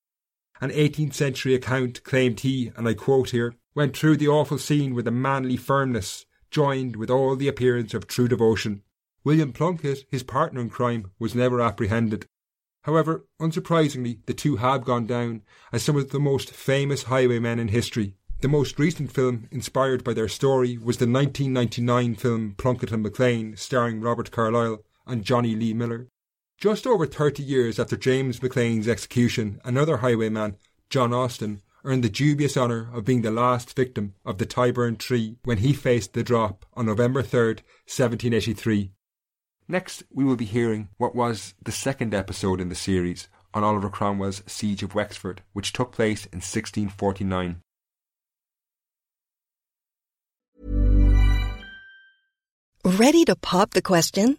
An 0.60 0.70
18th 0.70 1.14
century 1.14 1.54
account 1.54 2.04
claimed 2.04 2.40
he, 2.40 2.70
and 2.76 2.86
I 2.86 2.92
quote 2.92 3.30
here, 3.30 3.54
went 3.74 3.96
through 3.96 4.18
the 4.18 4.28
awful 4.28 4.58
scene 4.58 4.92
with 4.92 5.08
a 5.08 5.10
manly 5.10 5.56
firmness, 5.56 6.25
joined 6.50 6.96
with 6.96 7.10
all 7.10 7.36
the 7.36 7.48
appearance 7.48 7.94
of 7.94 8.06
true 8.06 8.28
devotion. 8.28 8.82
William 9.24 9.52
Plunkett, 9.52 10.04
his 10.10 10.22
partner 10.22 10.60
in 10.60 10.70
crime, 10.70 11.10
was 11.18 11.34
never 11.34 11.60
apprehended. 11.60 12.26
However, 12.82 13.26
unsurprisingly, 13.40 14.24
the 14.26 14.34
two 14.34 14.56
have 14.56 14.84
gone 14.84 15.06
down 15.06 15.42
as 15.72 15.82
some 15.82 15.96
of 15.96 16.10
the 16.10 16.20
most 16.20 16.50
famous 16.50 17.04
highwaymen 17.04 17.58
in 17.58 17.68
history. 17.68 18.14
The 18.40 18.48
most 18.48 18.78
recent 18.78 19.10
film 19.10 19.48
inspired 19.50 20.04
by 20.04 20.12
their 20.12 20.28
story 20.28 20.76
was 20.78 20.98
the 20.98 21.08
1999 21.08 22.14
film 22.14 22.54
Plunkett 22.56 22.92
and 22.92 23.02
Maclean, 23.02 23.56
starring 23.56 24.00
Robert 24.00 24.30
Carlyle 24.30 24.84
and 25.06 25.24
Jonny 25.24 25.56
Lee 25.56 25.74
Miller. 25.74 26.06
Just 26.58 26.86
over 26.86 27.06
30 27.06 27.42
years 27.42 27.80
after 27.80 27.96
James 27.96 28.42
Maclean's 28.42 28.86
execution, 28.86 29.60
another 29.64 29.96
highwayman, 29.96 30.56
John 30.88 31.12
Austin, 31.12 31.62
earned 31.86 32.02
the 32.02 32.10
dubious 32.10 32.56
honour 32.56 32.90
of 32.92 33.04
being 33.04 33.22
the 33.22 33.30
last 33.30 33.74
victim 33.74 34.12
of 34.24 34.38
the 34.38 34.44
Tyburn 34.44 34.98
tree 34.98 35.36
when 35.44 35.58
he 35.58 35.72
faced 35.72 36.12
the 36.12 36.24
drop 36.24 36.66
on 36.74 36.84
November 36.84 37.22
3rd, 37.22 37.62
1783. 37.86 38.90
Next, 39.68 40.02
we 40.12 40.24
will 40.24 40.36
be 40.36 40.44
hearing 40.44 40.88
what 40.98 41.14
was 41.14 41.54
the 41.62 41.72
second 41.72 42.12
episode 42.12 42.60
in 42.60 42.68
the 42.68 42.74
series 42.74 43.28
on 43.54 43.62
Oliver 43.62 43.88
Cromwell's 43.88 44.42
Siege 44.46 44.82
of 44.82 44.94
Wexford, 44.94 45.42
which 45.52 45.72
took 45.72 45.92
place 45.92 46.26
in 46.26 46.38
1649. 46.38 47.62
Ready 52.84 53.24
to 53.24 53.36
pop 53.36 53.70
the 53.70 53.82
question? 53.82 54.38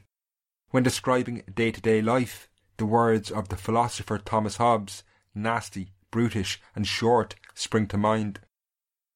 When 0.70 0.84
describing 0.84 1.44
day 1.54 1.72
to 1.72 1.82
day 1.82 2.02
life, 2.02 2.48
the 2.78 2.86
words 2.86 3.30
of 3.30 3.50
the 3.50 3.58
philosopher 3.58 4.18
Thomas 4.18 4.56
Hobbes, 4.56 5.04
nasty, 5.36 5.92
brutish, 6.12 6.62
and 6.76 6.88
short, 6.88 7.36
spring 7.54 7.88
to 7.88 7.98
mind. 7.98 8.40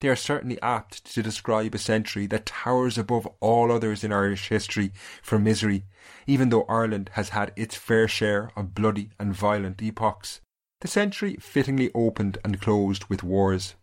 They 0.01 0.07
are 0.07 0.15
certainly 0.15 0.61
apt 0.61 1.05
to 1.13 1.21
describe 1.21 1.75
a 1.75 1.77
century 1.77 2.25
that 2.27 2.45
towers 2.45 2.97
above 2.97 3.27
all 3.41 3.71
others 3.71 4.03
in 4.03 4.13
Irish 4.13 4.47
history 4.47 4.93
for 5.21 5.38
misery, 5.38 5.85
even 6.25 6.49
though 6.49 6.63
Ireland 6.69 7.11
has 7.13 7.29
had 7.29 7.51
its 7.55 7.75
fair 7.75 8.07
share 8.07 8.51
of 8.55 8.73
bloody 8.73 9.09
and 9.19 9.33
violent 9.33 9.81
epochs. 9.81 10.39
The 10.81 10.88
century 10.88 11.35
fittingly 11.41 11.91
opened 11.93 12.38
and 12.45 12.61
closed 12.61 13.05
with 13.05 13.23
wars. 13.23 13.75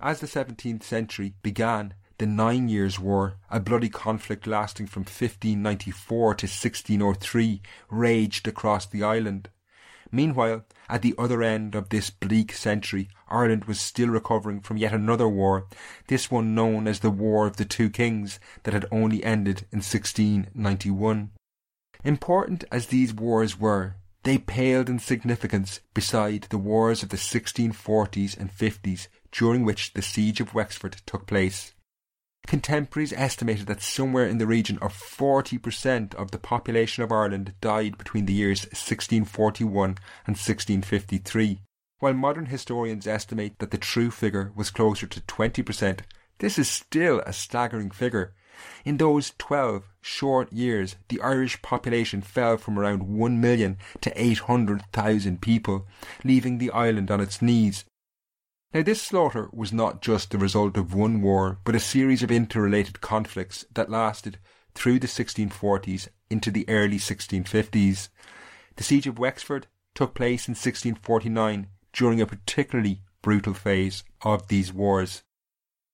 As 0.00 0.20
the 0.20 0.28
17th 0.28 0.84
century 0.84 1.34
began, 1.42 1.94
the 2.18 2.26
Nine 2.26 2.68
Years' 2.68 3.00
War, 3.00 3.34
a 3.50 3.58
bloody 3.58 3.88
conflict 3.88 4.46
lasting 4.46 4.86
from 4.86 5.00
1594 5.00 6.34
to 6.36 6.46
1603, 6.46 7.62
raged 7.90 8.46
across 8.46 8.86
the 8.86 9.02
island. 9.02 9.48
Meanwhile, 10.14 10.66
at 10.90 11.00
the 11.00 11.14
other 11.16 11.42
end 11.42 11.74
of 11.74 11.88
this 11.88 12.10
bleak 12.10 12.52
century, 12.52 13.08
Ireland 13.28 13.64
was 13.64 13.80
still 13.80 14.08
recovering 14.08 14.60
from 14.60 14.76
yet 14.76 14.92
another 14.92 15.26
war, 15.26 15.66
this 16.08 16.30
one 16.30 16.54
known 16.54 16.86
as 16.86 17.00
the 17.00 17.10
War 17.10 17.46
of 17.46 17.56
the 17.56 17.64
Two 17.64 17.88
Kings, 17.88 18.38
that 18.64 18.74
had 18.74 18.84
only 18.92 19.24
ended 19.24 19.66
in 19.72 19.78
1691. 19.78 21.30
Important 22.04 22.64
as 22.70 22.86
these 22.88 23.14
wars 23.14 23.58
were, 23.58 23.96
they 24.24 24.36
paled 24.36 24.90
in 24.90 24.98
significance 24.98 25.80
beside 25.94 26.42
the 26.50 26.58
wars 26.58 27.02
of 27.02 27.08
the 27.08 27.16
1640s 27.16 28.36
and 28.36 28.52
50s, 28.52 29.08
during 29.32 29.64
which 29.64 29.94
the 29.94 30.02
Siege 30.02 30.40
of 30.40 30.52
Wexford 30.52 31.00
took 31.06 31.26
place. 31.26 31.72
Contemporaries 32.46 33.12
estimated 33.12 33.66
that 33.66 33.80
somewhere 33.80 34.26
in 34.26 34.38
the 34.38 34.46
region 34.46 34.78
of 34.82 34.92
40% 34.92 36.14
of 36.14 36.32
the 36.32 36.38
population 36.38 37.02
of 37.02 37.12
Ireland 37.12 37.54
died 37.60 37.96
between 37.96 38.26
the 38.26 38.32
years 38.32 38.64
1641 38.66 39.90
and 40.26 40.36
1653, 40.36 41.60
while 42.00 42.12
modern 42.14 42.46
historians 42.46 43.06
estimate 43.06 43.58
that 43.58 43.70
the 43.70 43.78
true 43.78 44.10
figure 44.10 44.52
was 44.56 44.70
closer 44.70 45.06
to 45.06 45.20
20%. 45.20 46.00
This 46.38 46.58
is 46.58 46.68
still 46.68 47.20
a 47.20 47.32
staggering 47.32 47.90
figure. 47.90 48.34
In 48.84 48.96
those 48.96 49.32
12 49.38 49.84
short 50.00 50.52
years, 50.52 50.96
the 51.08 51.20
Irish 51.20 51.62
population 51.62 52.20
fell 52.20 52.56
from 52.56 52.78
around 52.78 53.04
1 53.04 53.40
million 53.40 53.78
to 54.00 54.12
800,000 54.20 55.40
people, 55.40 55.86
leaving 56.24 56.58
the 56.58 56.70
island 56.72 57.10
on 57.10 57.20
its 57.20 57.40
knees 57.40 57.84
now, 58.74 58.82
this 58.82 59.02
slaughter 59.02 59.50
was 59.52 59.72
not 59.72 60.00
just 60.00 60.30
the 60.30 60.38
result 60.38 60.78
of 60.78 60.94
one 60.94 61.20
war, 61.20 61.58
but 61.64 61.74
a 61.74 61.80
series 61.80 62.22
of 62.22 62.30
interrelated 62.30 63.02
conflicts 63.02 63.66
that 63.74 63.90
lasted 63.90 64.38
through 64.74 64.98
the 64.98 65.06
1640s 65.06 66.08
into 66.30 66.50
the 66.50 66.66
early 66.68 66.98
1650s. 66.98 68.08
The 68.76 68.84
Siege 68.84 69.06
of 69.06 69.18
Wexford 69.18 69.66
took 69.94 70.14
place 70.14 70.48
in 70.48 70.52
1649 70.52 71.66
during 71.92 72.20
a 72.20 72.26
particularly 72.26 73.02
brutal 73.20 73.52
phase 73.52 74.04
of 74.22 74.48
these 74.48 74.72
wars. 74.72 75.22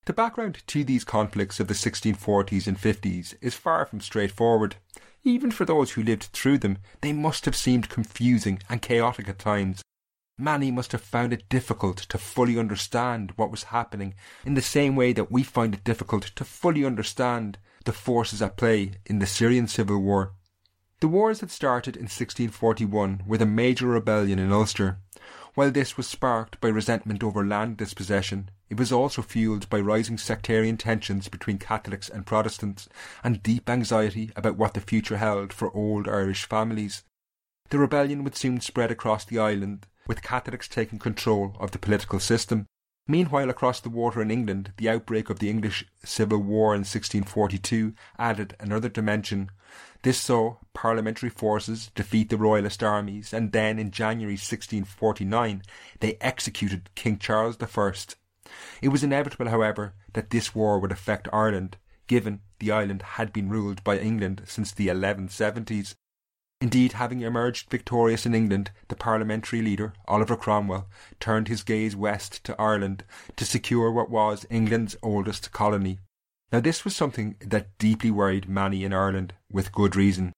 The 0.05 0.13
background 0.13 0.63
to 0.67 0.83
these 0.85 1.03
conflicts 1.03 1.59
of 1.59 1.67
the 1.67 1.73
1640s 1.73 2.65
and 2.65 2.77
50s 2.77 3.35
is 3.41 3.55
far 3.55 3.85
from 3.85 3.99
straightforward. 3.99 4.77
Even 5.25 5.51
for 5.51 5.65
those 5.65 5.91
who 5.91 6.03
lived 6.03 6.23
through 6.31 6.59
them, 6.59 6.77
they 7.01 7.11
must 7.11 7.43
have 7.43 7.55
seemed 7.55 7.89
confusing 7.89 8.61
and 8.69 8.81
chaotic 8.81 9.27
at 9.27 9.37
times. 9.37 9.83
Many 10.41 10.71
must 10.71 10.93
have 10.93 11.01
found 11.01 11.33
it 11.33 11.49
difficult 11.49 11.97
to 11.97 12.17
fully 12.17 12.57
understand 12.57 13.33
what 13.35 13.51
was 13.51 13.63
happening 13.75 14.13
in 14.45 14.53
the 14.53 14.61
same 14.61 14.95
way 14.95 15.11
that 15.11 15.29
we 15.29 15.43
find 15.43 15.73
it 15.73 15.83
difficult 15.83 16.31
to 16.37 16.45
fully 16.45 16.85
understand 16.85 17.57
the 17.83 17.91
forces 17.91 18.41
at 18.41 18.55
play 18.55 18.93
in 19.05 19.19
the 19.19 19.27
Syrian 19.27 19.67
civil 19.67 19.99
war. 19.99 20.31
The 21.01 21.09
wars 21.09 21.41
had 21.41 21.51
started 21.51 21.97
in 21.97 22.03
1641 22.03 23.23
with 23.27 23.41
a 23.41 23.45
major 23.45 23.87
rebellion 23.87 24.39
in 24.39 24.53
Ulster. 24.53 24.99
While 25.55 25.71
this 25.71 25.97
was 25.97 26.07
sparked 26.07 26.61
by 26.61 26.69
resentment 26.69 27.21
over 27.21 27.45
land 27.45 27.75
dispossession, 27.75 28.49
it 28.69 28.77
was 28.77 28.93
also 28.93 29.21
fueled 29.21 29.69
by 29.69 29.81
rising 29.81 30.17
sectarian 30.17 30.77
tensions 30.77 31.27
between 31.27 31.57
Catholics 31.57 32.07
and 32.07 32.25
Protestants 32.25 32.87
and 33.25 33.43
deep 33.43 33.69
anxiety 33.69 34.31
about 34.37 34.55
what 34.55 34.73
the 34.73 34.79
future 34.79 35.17
held 35.17 35.51
for 35.51 35.75
old 35.75 36.07
Irish 36.07 36.45
families. 36.45 37.03
The 37.71 37.79
rebellion 37.79 38.23
would 38.23 38.37
soon 38.37 38.61
spread 38.61 38.89
across 38.89 39.25
the 39.25 39.37
island, 39.37 39.85
with 40.09 40.23
Catholics 40.23 40.67
taking 40.67 40.97
control 40.97 41.55
of 41.59 41.69
the 41.69 41.77
political 41.77 42.19
system. 42.19 42.65
Meanwhile, 43.07 43.49
across 43.49 43.79
the 43.79 43.91
water 43.91 44.23
in 44.23 44.31
England, 44.31 44.73
the 44.77 44.89
outbreak 44.89 45.29
of 45.29 45.37
the 45.37 45.51
English 45.51 45.85
Civil 46.03 46.39
War 46.39 46.73
in 46.73 46.79
1642 46.79 47.93
added 48.17 48.55
another 48.59 48.89
dimension. 48.89 49.51
This 50.01 50.19
saw 50.19 50.57
parliamentary 50.73 51.29
forces 51.29 51.91
defeat 51.93 52.29
the 52.29 52.37
royalist 52.37 52.81
armies, 52.81 53.33
and 53.33 53.51
then 53.51 53.77
in 53.77 53.91
January 53.91 54.33
1649 54.33 55.61
they 55.99 56.17
executed 56.21 56.89
King 56.95 57.19
Charles 57.19 57.57
I. 57.61 57.93
It 58.81 58.89
was 58.89 59.03
inevitable, 59.03 59.49
however, 59.49 59.93
that 60.13 60.31
this 60.31 60.55
war 60.55 60.79
would 60.79 60.91
affect 60.91 61.27
Ireland, 61.31 61.77
given 62.07 62.41
the 62.57 62.71
island 62.71 63.03
had 63.03 63.31
been 63.31 63.49
ruled 63.49 63.83
by 63.83 63.99
England 63.99 64.41
since 64.47 64.71
the 64.71 64.87
1170s. 64.87 65.93
Indeed, 66.61 66.93
having 66.93 67.21
emerged 67.21 67.69
victorious 67.69 68.25
in 68.25 68.35
England, 68.35 68.71
the 68.89 68.95
parliamentary 68.95 69.61
leader, 69.61 69.93
Oliver 70.07 70.35
Cromwell, 70.35 70.89
turned 71.19 71.47
his 71.47 71.63
gaze 71.63 71.95
west 71.95 72.43
to 72.43 72.59
Ireland 72.59 73.05
to 73.37 73.45
secure 73.45 73.91
what 73.91 74.09
was 74.09 74.45
England's 74.49 74.97
oldest 75.01 75.53
colony. 75.53 75.99
Now, 76.51 76.59
this 76.59 76.83
was 76.83 76.95
something 76.95 77.37
that 77.39 77.77
deeply 77.77 78.11
worried 78.11 78.49
many 78.49 78.83
in 78.83 78.91
Ireland, 78.91 79.35
with 79.49 79.71
good 79.71 79.95
reason. 79.95 80.33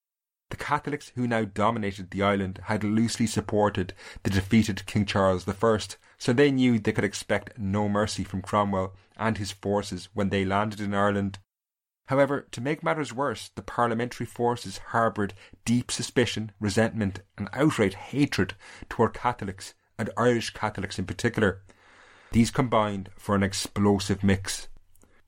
The 0.51 0.57
Catholics 0.57 1.11
who 1.15 1.27
now 1.27 1.45
dominated 1.45 2.11
the 2.11 2.21
island 2.21 2.59
had 2.65 2.83
loosely 2.83 3.25
supported 3.25 3.93
the 4.23 4.29
defeated 4.29 4.85
King 4.85 5.05
Charles 5.05 5.47
I, 5.47 5.79
so 6.17 6.33
they 6.33 6.51
knew 6.51 6.77
they 6.77 6.91
could 6.91 7.05
expect 7.05 7.57
no 7.57 7.87
mercy 7.89 8.23
from 8.23 8.41
Cromwell 8.41 8.93
and 9.17 9.37
his 9.37 9.51
forces 9.51 10.09
when 10.13 10.29
they 10.29 10.45
landed 10.45 10.81
in 10.81 10.93
Ireland. 10.93 11.39
However, 12.11 12.45
to 12.51 12.59
make 12.59 12.83
matters 12.83 13.13
worse, 13.13 13.51
the 13.55 13.61
parliamentary 13.61 14.25
forces 14.25 14.79
harboured 14.89 15.33
deep 15.63 15.89
suspicion, 15.89 16.51
resentment, 16.59 17.21
and 17.37 17.47
outright 17.53 17.93
hatred 17.93 18.53
toward 18.89 19.13
Catholics, 19.13 19.75
and 19.97 20.09
Irish 20.17 20.49
Catholics 20.49 20.99
in 20.99 21.05
particular. 21.05 21.61
These 22.33 22.51
combined 22.51 23.07
for 23.15 23.33
an 23.33 23.43
explosive 23.43 24.25
mix. 24.25 24.67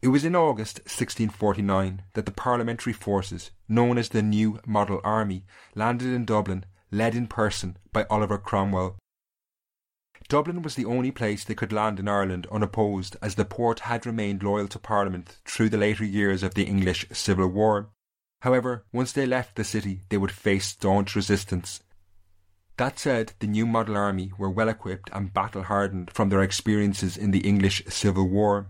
It 0.01 0.09
was 0.09 0.25
in 0.25 0.35
August 0.35 0.79
1649 0.79 2.01
that 2.15 2.25
the 2.25 2.33
parliamentary 2.33 2.91
forces, 2.91 3.51
known 3.69 3.97
as 3.97 4.09
the 4.09 4.21
New 4.21 4.59
Model 4.65 4.99
Army, 5.05 5.45
landed 5.75 6.09
in 6.09 6.25
Dublin, 6.25 6.65
led 6.91 7.15
in 7.15 7.27
person 7.27 7.77
by 7.93 8.05
Oliver 8.09 8.37
Cromwell. 8.37 8.97
Dublin 10.29 10.61
was 10.61 10.75
the 10.75 10.85
only 10.85 11.11
place 11.11 11.43
they 11.43 11.55
could 11.55 11.73
land 11.73 11.99
in 11.99 12.07
Ireland 12.07 12.47
unopposed, 12.51 13.17
as 13.21 13.35
the 13.35 13.45
port 13.45 13.81
had 13.81 14.05
remained 14.05 14.41
loyal 14.41 14.67
to 14.69 14.79
Parliament 14.79 15.39
through 15.45 15.69
the 15.69 15.77
later 15.77 16.05
years 16.05 16.43
of 16.43 16.53
the 16.53 16.63
English 16.63 17.05
Civil 17.11 17.47
War. 17.47 17.89
However, 18.41 18.85
once 18.91 19.11
they 19.11 19.25
left 19.25 19.55
the 19.55 19.63
city, 19.63 20.03
they 20.09 20.17
would 20.17 20.31
face 20.31 20.67
staunch 20.67 21.15
resistance. 21.15 21.81
That 22.77 22.97
said, 22.97 23.33
the 23.39 23.47
new 23.47 23.65
model 23.65 23.95
army 23.95 24.31
were 24.37 24.49
well 24.49 24.69
equipped 24.69 25.09
and 25.13 25.33
battle 25.33 25.63
hardened 25.63 26.11
from 26.11 26.29
their 26.29 26.41
experiences 26.41 27.15
in 27.17 27.31
the 27.31 27.47
English 27.47 27.83
Civil 27.87 28.27
War. 28.27 28.67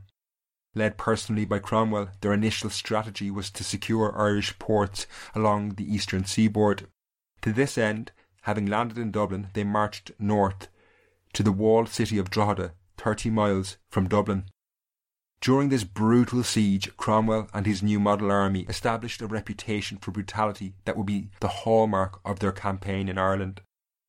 Led 0.75 0.97
personally 0.97 1.45
by 1.45 1.59
Cromwell, 1.59 2.09
their 2.21 2.33
initial 2.33 2.69
strategy 2.69 3.31
was 3.31 3.49
to 3.51 3.63
secure 3.63 4.17
Irish 4.19 4.57
ports 4.59 5.07
along 5.33 5.75
the 5.75 5.93
eastern 5.93 6.25
seaboard. 6.25 6.87
To 7.43 7.53
this 7.53 7.77
end, 7.77 8.11
having 8.41 8.65
landed 8.65 8.97
in 8.97 9.11
Dublin, 9.11 9.49
they 9.53 9.63
marched 9.63 10.11
north 10.19 10.67
to 11.33 11.43
the 11.43 11.51
walled 11.51 11.89
city 11.89 12.17
of 12.17 12.29
Drogheda, 12.29 12.73
thirty 12.97 13.29
miles 13.29 13.77
from 13.89 14.07
Dublin. 14.07 14.45
During 15.41 15.67
this 15.67 15.83
brutal 15.83 16.41
siege, 16.43 16.95
Cromwell 16.95 17.49
and 17.53 17.65
his 17.65 17.83
new 17.83 17.99
model 17.99 18.31
army 18.31 18.61
established 18.69 19.21
a 19.21 19.27
reputation 19.27 19.97
for 19.97 20.11
brutality 20.11 20.73
that 20.85 20.95
would 20.95 21.05
be 21.05 21.31
the 21.41 21.49
hallmark 21.49 22.21
of 22.23 22.39
their 22.39 22.53
campaign 22.53 23.09
in 23.09 23.17
Ireland. 23.17 23.59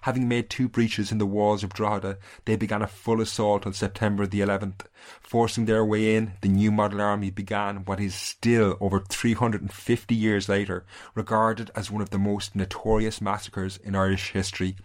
Having 0.03 0.29
made 0.29 0.51
two 0.51 0.69
breaches 0.69 1.11
in 1.11 1.17
the 1.17 1.25
walls 1.25 1.65
of 1.65 1.73
Drogheda, 1.73 2.19
they 2.45 2.57
began 2.57 2.83
a 2.83 2.87
full 2.87 3.23
assault 3.23 3.67
on 3.67 3.73
September 3.73 4.27
the 4.27 4.41
11th. 4.41 4.83
Forcing 5.23 5.65
their 5.65 5.83
way 5.83 6.15
in, 6.15 6.35
the 6.43 6.49
new 6.49 6.71
model 6.71 7.01
army 7.01 7.31
began 7.31 7.87
what 7.87 8.01
is 8.01 8.15
still, 8.15 8.77
over 8.81 9.01
350 9.01 10.15
years 10.15 10.47
later, 10.47 10.85
regarded 11.15 11.71
as 11.75 11.91
one 11.91 12.03
of 12.03 12.11
the 12.11 12.19
most 12.19 12.55
notorious 12.55 13.23
massacres 13.23 13.79
in 13.79 13.97
Irish 13.97 14.33
history. 14.33 14.77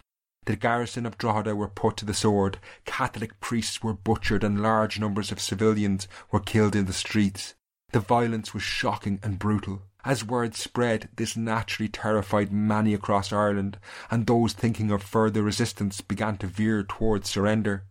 The 0.50 0.56
garrison 0.56 1.06
of 1.06 1.16
Drogheda 1.20 1.56
were 1.56 1.68
put 1.68 1.96
to 1.98 2.06
the 2.06 2.14
sword, 2.16 2.58
Catholic 2.84 3.40
priests 3.40 3.84
were 3.84 3.94
butchered, 3.94 4.44
and 4.44 4.64
large 4.64 5.00
numbers 5.00 5.32
of 5.32 5.40
civilians 5.40 6.08
were 6.32 6.40
killed 6.40 6.76
in 6.76 6.88
the 6.88 6.92
streets. 6.92 7.54
The 7.92 8.00
violence 8.00 8.52
was 8.52 8.64
shocking 8.64 9.20
and 9.22 9.38
brutal. 9.38 9.84
As 10.04 10.26
word 10.26 10.56
spread, 10.56 11.10
this 11.16 11.38
naturally 11.38 11.88
terrified 11.88 12.52
many 12.52 12.96
across 12.96 13.32
Ireland, 13.32 13.78
and 14.10 14.26
those 14.26 14.54
thinking 14.54 14.90
of 14.90 15.04
further 15.04 15.44
resistance 15.44 16.02
began 16.02 16.38
to 16.38 16.48
veer 16.48 16.82
towards 16.82 17.30
surrender. 17.30 17.84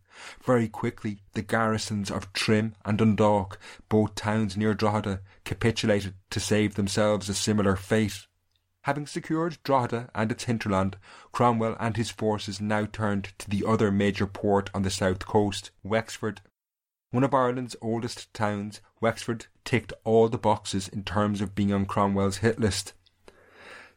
Very 0.44 0.66
quickly, 0.66 1.22
the 1.34 1.42
garrisons 1.42 2.10
of 2.10 2.32
Trim 2.32 2.74
and 2.84 2.98
Dundalk, 2.98 3.60
both 3.88 4.16
towns 4.16 4.56
near 4.56 4.74
Drogheda, 4.74 5.20
capitulated 5.44 6.14
to 6.30 6.40
save 6.40 6.74
themselves 6.74 7.28
a 7.28 7.34
similar 7.34 7.76
fate. 7.76 8.26
Having 8.88 9.08
secured 9.08 9.58
Drogheda 9.64 10.08
and 10.14 10.32
its 10.32 10.44
hinterland, 10.44 10.96
Cromwell 11.30 11.76
and 11.78 11.94
his 11.94 12.08
forces 12.08 12.58
now 12.58 12.86
turned 12.86 13.34
to 13.36 13.50
the 13.50 13.62
other 13.66 13.92
major 13.92 14.26
port 14.26 14.70
on 14.72 14.80
the 14.80 14.88
south 14.88 15.26
coast, 15.26 15.70
Wexford. 15.82 16.40
One 17.10 17.22
of 17.22 17.34
Ireland's 17.34 17.76
oldest 17.82 18.32
towns, 18.32 18.80
Wexford 18.98 19.44
ticked 19.62 19.92
all 20.04 20.30
the 20.30 20.38
boxes 20.38 20.88
in 20.88 21.04
terms 21.04 21.42
of 21.42 21.54
being 21.54 21.70
on 21.70 21.84
Cromwell's 21.84 22.38
hit 22.38 22.58
list. 22.58 22.94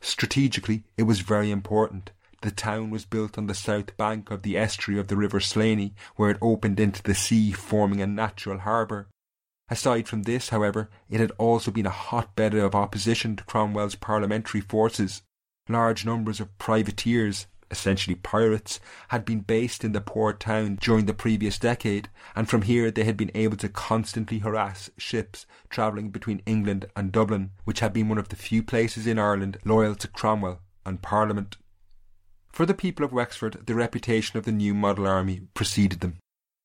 Strategically, 0.02 0.84
it 0.98 1.04
was 1.04 1.22
very 1.22 1.52
important. 1.52 2.12
The 2.42 2.52
town 2.52 2.90
was 2.90 3.06
built 3.06 3.38
on 3.38 3.48
the 3.48 3.56
south 3.56 3.96
bank 3.96 4.30
of 4.30 4.44
the 4.44 4.58
estuary 4.58 5.00
of 5.00 5.08
the 5.08 5.16
River 5.16 5.40
Slaney, 5.40 5.96
where 6.18 6.32
it 6.32 6.38
opened 6.42 6.82
into 6.82 7.02
the 7.02 7.16
sea, 7.16 7.54
forming 7.54 8.02
a 8.02 8.08
natural 8.08 8.58
harbour. 8.58 9.08
Aside 9.72 10.08
from 10.08 10.24
this, 10.24 10.50
however, 10.50 10.90
it 11.10 11.20
had 11.20 11.32
also 11.40 11.72
been 11.72 11.88
a 11.88 11.90
hotbed 11.90 12.54
of 12.54 12.76
opposition 12.76 13.36
to 13.38 13.44
Cromwell's 13.46 13.96
parliamentary 13.96 14.62
forces. 14.62 15.24
Large 15.68 16.06
numbers 16.06 16.40
of 16.40 16.56
privateers 16.60 17.48
essentially 17.72 18.16
pirates, 18.16 18.80
had 19.08 19.26
been 19.26 19.40
based 19.40 19.84
in 19.84 19.94
the 19.94 20.02
port 20.02 20.40
town 20.40 20.78
during 20.82 21.06
the 21.06 21.14
previous 21.14 21.58
decade, 21.58 22.10
and 22.36 22.50
from 22.50 22.64
here 22.64 22.92
they 22.92 23.06
had 23.06 23.18
been 23.18 23.32
able 23.34 23.58
to 23.58 23.70
constantly 23.70 24.40
harass 24.40 24.90
ships 24.98 25.46
travelling 25.70 26.10
between 26.10 26.44
England 26.46 26.86
and 26.96 27.12
Dublin, 27.12 27.52
which 27.64 27.80
had 27.80 27.94
been 27.94 28.10
one 28.10 28.18
of 28.18 28.30
the 28.30 28.36
few 28.36 28.62
places 28.62 29.08
in 29.08 29.18
Ireland 29.18 29.58
loyal 29.64 29.96
to 29.96 30.08
Cromwell 30.08 30.60
and 30.86 31.02
Parliament. 31.02 31.58
For 32.52 32.66
the 32.66 32.74
people 32.74 33.06
of 33.06 33.14
Wexford, 33.14 33.66
the 33.66 33.76
reputation 33.76 34.38
of 34.38 34.44
the 34.44 34.52
new 34.52 34.74
model 34.74 35.08
army 35.08 35.48
preceded 35.54 36.02
them. 36.02 36.18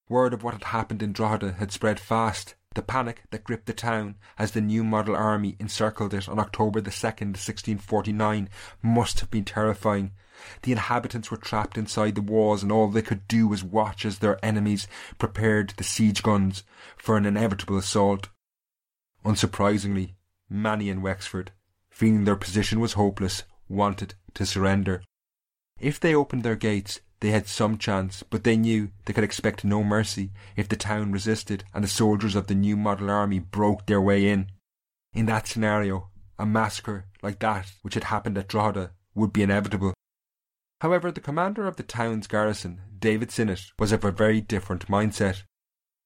Word 0.08 0.34
of 0.34 0.42
what 0.42 0.54
had 0.54 0.64
happened 0.64 1.02
in 1.02 1.12
Drogheda 1.12 1.52
had 1.52 1.70
spread 1.70 2.00
fast, 2.00 2.56
the 2.76 2.82
panic 2.82 3.24
that 3.30 3.42
gripped 3.42 3.66
the 3.66 3.72
town 3.72 4.14
as 4.38 4.52
the 4.52 4.60
new 4.60 4.84
model 4.84 5.16
army 5.16 5.56
encircled 5.58 6.14
it 6.14 6.28
on 6.28 6.38
October 6.38 6.80
the 6.80 6.90
2nd, 6.90 7.34
1649, 7.34 8.48
must 8.82 9.18
have 9.18 9.30
been 9.30 9.44
terrifying. 9.44 10.12
The 10.62 10.72
inhabitants 10.72 11.30
were 11.30 11.38
trapped 11.38 11.76
inside 11.78 12.14
the 12.14 12.20
walls, 12.20 12.62
and 12.62 12.70
all 12.70 12.88
they 12.88 13.02
could 13.02 13.26
do 13.26 13.48
was 13.48 13.64
watch 13.64 14.04
as 14.04 14.18
their 14.18 14.38
enemies 14.44 14.86
prepared 15.18 15.74
the 15.76 15.84
siege 15.84 16.22
guns 16.22 16.62
for 16.96 17.16
an 17.16 17.26
inevitable 17.26 17.78
assault. 17.78 18.28
Unsurprisingly, 19.24 20.14
many 20.48 20.88
in 20.88 21.02
Wexford, 21.02 21.50
feeling 21.90 22.24
their 22.24 22.36
position 22.36 22.78
was 22.78 22.92
hopeless, 22.92 23.44
wanted 23.68 24.14
to 24.34 24.46
surrender. 24.46 25.02
If 25.80 25.98
they 25.98 26.14
opened 26.14 26.42
their 26.42 26.56
gates, 26.56 27.00
they 27.20 27.30
had 27.30 27.46
some 27.46 27.78
chance, 27.78 28.22
but 28.22 28.44
they 28.44 28.56
knew 28.56 28.90
they 29.04 29.12
could 29.12 29.24
expect 29.24 29.64
no 29.64 29.82
mercy 29.82 30.32
if 30.54 30.68
the 30.68 30.76
town 30.76 31.12
resisted 31.12 31.64
and 31.72 31.82
the 31.82 31.88
soldiers 31.88 32.34
of 32.34 32.46
the 32.46 32.54
new 32.54 32.76
model 32.76 33.10
army 33.10 33.38
broke 33.38 33.86
their 33.86 34.00
way 34.00 34.28
in. 34.28 34.50
In 35.14 35.26
that 35.26 35.46
scenario, 35.46 36.10
a 36.38 36.44
massacre 36.44 37.06
like 37.22 37.38
that 37.38 37.72
which 37.82 37.94
had 37.94 38.04
happened 38.04 38.36
at 38.36 38.48
Drogheda 38.48 38.90
would 39.14 39.32
be 39.32 39.42
inevitable. 39.42 39.94
However, 40.82 41.10
the 41.10 41.20
commander 41.20 41.66
of 41.66 41.76
the 41.76 41.82
town's 41.82 42.26
garrison, 42.26 42.82
David 42.98 43.30
Sinnott, 43.30 43.72
was 43.78 43.92
of 43.92 44.04
a 44.04 44.10
very 44.10 44.42
different 44.42 44.88
mindset. 44.88 45.42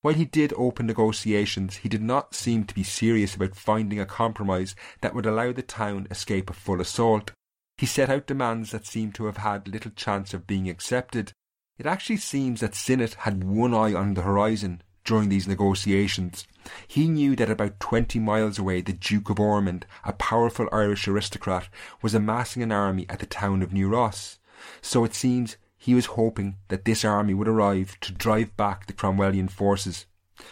While 0.03 0.15
he 0.15 0.25
did 0.25 0.55
open 0.57 0.87
negotiations, 0.87 1.77
he 1.79 1.89
did 1.89 2.03
not 2.03 2.35
seem 2.35 2.65
to 2.65 2.75
be 2.75 2.85
serious 2.85 3.35
about 3.35 3.57
finding 3.57 4.01
a 4.01 4.07
compromise 4.07 4.75
that 5.01 5.15
would 5.15 5.27
allow 5.27 5.53
the 5.53 5.63
town 5.63 6.07
escape 6.11 6.49
a 6.49 6.55
full 6.55 6.81
assault. 6.81 7.33
He 7.81 7.87
set 7.87 8.11
out 8.11 8.27
demands 8.27 8.73
that 8.73 8.87
seemed 8.87 9.15
to 9.15 9.25
have 9.25 9.39
had 9.39 9.67
little 9.67 9.91
chance 9.93 10.35
of 10.35 10.47
being 10.47 10.69
accepted. 10.69 11.33
It 11.79 11.87
actually 11.87 12.19
seems 12.19 12.61
that 12.61 12.75
Sinnott 12.75 13.15
had 13.15 13.43
one 13.43 13.73
eye 13.73 13.95
on 13.95 14.13
the 14.13 14.21
horizon 14.21 14.83
during 15.03 15.31
these 15.31 15.49
negotiations. 15.49 16.47
He 16.87 17.09
knew 17.09 17.35
that 17.37 17.49
about 17.49 17.81
twenty 17.81 18.19
miles 18.19 18.59
away 18.59 18.83
the 18.83 18.93
Duke 18.93 19.31
of 19.31 19.41
Ormond, 19.41 19.87
a 20.05 20.13
powerful 20.13 20.69
Irish 20.71 21.09
aristocrat, 21.09 21.71
was 22.03 22.15
amassing 22.15 22.63
an 22.63 22.71
army 22.71 23.07
at 23.09 23.21
the 23.21 23.25
town 23.25 23.63
of 23.63 23.73
New 23.73 23.89
Ross. 23.89 24.39
So 24.83 25.03
it 25.05 25.15
seems 25.15 25.57
he 25.79 25.95
was 25.95 26.05
hoping 26.05 26.59
that 26.69 26.85
this 26.85 27.03
army 27.03 27.33
would 27.33 27.49
arrive 27.49 27.99
to 28.01 28.13
drive 28.13 28.55
back 28.59 28.89
the 28.89 28.93
Cromwellian 28.93 29.49
forces. 29.49 30.05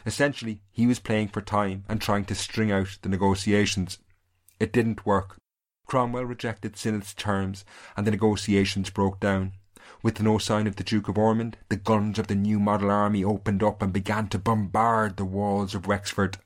Essentially, 0.07 0.63
he 0.71 0.87
was 0.87 0.99
playing 0.99 1.29
for 1.29 1.43
time 1.43 1.85
and 1.91 2.01
trying 2.01 2.25
to 2.25 2.35
string 2.35 2.73
out 2.73 2.97
the 3.03 3.11
negotiations. 3.11 3.99
It 4.59 4.73
didn't 4.73 5.05
work. 5.05 5.37
Cromwell 5.89 6.27
rejected 6.27 6.77
Sinnott's 6.77 7.15
terms 7.15 7.65
and 7.97 8.07
the 8.07 8.11
negotiations 8.11 8.91
broke 8.91 9.19
down. 9.19 9.55
With 10.03 10.23
no 10.23 10.39
sign 10.39 10.67
of 10.67 10.77
the 10.77 10.85
Duke 10.85 11.09
of 11.09 11.19
Ormond, 11.19 11.57
the 11.71 11.77
guns 11.77 12.19
of 12.19 12.27
the 12.27 12.35
new 12.35 12.61
model 12.61 12.91
army 12.91 13.25
opened 13.25 13.63
up 13.63 13.83
and 13.83 13.93
began 13.93 14.29
to 14.29 14.39
bombard 14.39 15.17
the 15.17 15.25
walls 15.25 15.75
of 15.75 15.87
Wexford. 15.87 16.39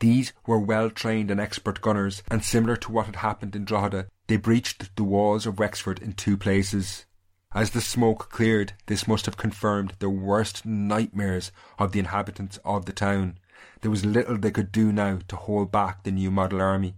These 0.00 0.32
were 0.44 0.58
well 0.58 0.90
trained 0.90 1.30
and 1.30 1.40
expert 1.40 1.80
gunners, 1.80 2.22
and 2.30 2.44
similar 2.44 2.76
to 2.76 2.90
what 2.90 3.06
had 3.06 3.16
happened 3.16 3.54
in 3.54 3.64
Drogheda, 3.64 4.08
they 4.26 4.36
breached 4.36 4.96
the 4.96 5.04
walls 5.04 5.46
of 5.46 5.58
Wexford 5.58 6.00
in 6.00 6.12
two 6.14 6.36
places. 6.36 7.06
As 7.52 7.70
the 7.70 7.80
smoke 7.80 8.28
cleared, 8.30 8.72
this 8.86 9.06
must 9.06 9.26
have 9.26 9.36
confirmed 9.36 9.94
the 9.98 10.10
worst 10.10 10.66
nightmares 10.66 11.52
of 11.78 11.92
the 11.92 11.98
inhabitants 12.00 12.58
of 12.64 12.86
the 12.86 12.92
town. 12.92 13.38
There 13.82 13.90
was 13.90 14.04
little 14.04 14.36
they 14.36 14.50
could 14.50 14.72
do 14.72 14.92
now 14.92 15.20
to 15.28 15.36
hold 15.36 15.70
back 15.70 16.02
the 16.02 16.10
new 16.10 16.30
model 16.30 16.60
army. 16.60 16.96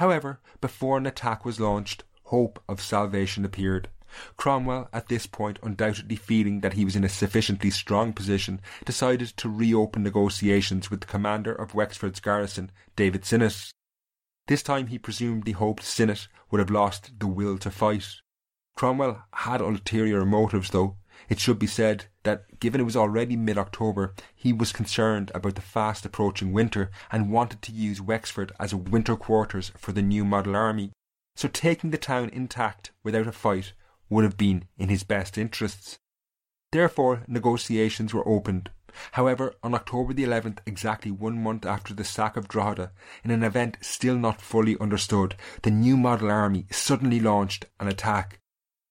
However, 0.00 0.40
before 0.62 0.96
an 0.96 1.04
attack 1.04 1.44
was 1.44 1.60
launched, 1.60 2.04
hope 2.24 2.62
of 2.66 2.80
salvation 2.80 3.44
appeared. 3.44 3.90
Cromwell, 4.38 4.88
at 4.94 5.08
this 5.08 5.26
point 5.26 5.58
undoubtedly 5.62 6.16
feeling 6.16 6.60
that 6.60 6.72
he 6.72 6.86
was 6.86 6.96
in 6.96 7.04
a 7.04 7.08
sufficiently 7.10 7.68
strong 7.68 8.14
position, 8.14 8.62
decided 8.86 9.28
to 9.36 9.50
reopen 9.50 10.02
negotiations 10.02 10.90
with 10.90 11.02
the 11.02 11.06
commander 11.06 11.52
of 11.52 11.74
Wexford's 11.74 12.18
garrison, 12.18 12.70
David 12.96 13.26
Sinnott. 13.26 13.72
This 14.46 14.62
time 14.62 14.86
he 14.86 14.98
presumably 14.98 15.52
hoped 15.52 15.82
Sinnott 15.82 16.28
would 16.50 16.60
have 16.60 16.70
lost 16.70 17.20
the 17.20 17.26
will 17.26 17.58
to 17.58 17.70
fight. 17.70 18.08
Cromwell 18.76 19.24
had 19.34 19.60
ulterior 19.60 20.24
motives, 20.24 20.70
though. 20.70 20.96
It 21.28 21.38
should 21.38 21.58
be 21.58 21.66
said 21.66 22.06
that, 22.22 22.60
given 22.60 22.80
it 22.80 22.84
was 22.84 22.96
already 22.96 23.36
mid 23.36 23.58
October, 23.58 24.14
he 24.34 24.52
was 24.52 24.72
concerned 24.72 25.30
about 25.34 25.54
the 25.54 25.60
fast 25.60 26.04
approaching 26.04 26.52
winter 26.52 26.90
and 27.12 27.30
wanted 27.30 27.62
to 27.62 27.72
use 27.72 28.00
Wexford 28.00 28.52
as 28.58 28.72
a 28.72 28.76
winter 28.76 29.16
quarters 29.16 29.72
for 29.76 29.92
the 29.92 30.02
new 30.02 30.24
model 30.24 30.56
army. 30.56 30.92
So 31.36 31.48
taking 31.48 31.90
the 31.90 31.98
town 31.98 32.30
intact 32.30 32.90
without 33.02 33.26
a 33.26 33.32
fight 33.32 33.72
would 34.08 34.24
have 34.24 34.36
been 34.36 34.64
in 34.76 34.88
his 34.88 35.04
best 35.04 35.38
interests. 35.38 35.98
Therefore, 36.72 37.22
negotiations 37.26 38.12
were 38.12 38.26
opened. 38.28 38.70
However, 39.12 39.54
on 39.62 39.74
October 39.74 40.12
the 40.12 40.24
11th, 40.24 40.58
exactly 40.66 41.12
one 41.12 41.40
month 41.40 41.64
after 41.64 41.94
the 41.94 42.04
sack 42.04 42.36
of 42.36 42.48
Drogheda, 42.48 42.90
in 43.22 43.30
an 43.30 43.44
event 43.44 43.78
still 43.80 44.16
not 44.16 44.40
fully 44.40 44.76
understood, 44.80 45.36
the 45.62 45.70
new 45.70 45.96
model 45.96 46.30
army 46.30 46.66
suddenly 46.70 47.20
launched 47.20 47.66
an 47.78 47.86
attack 47.86 48.39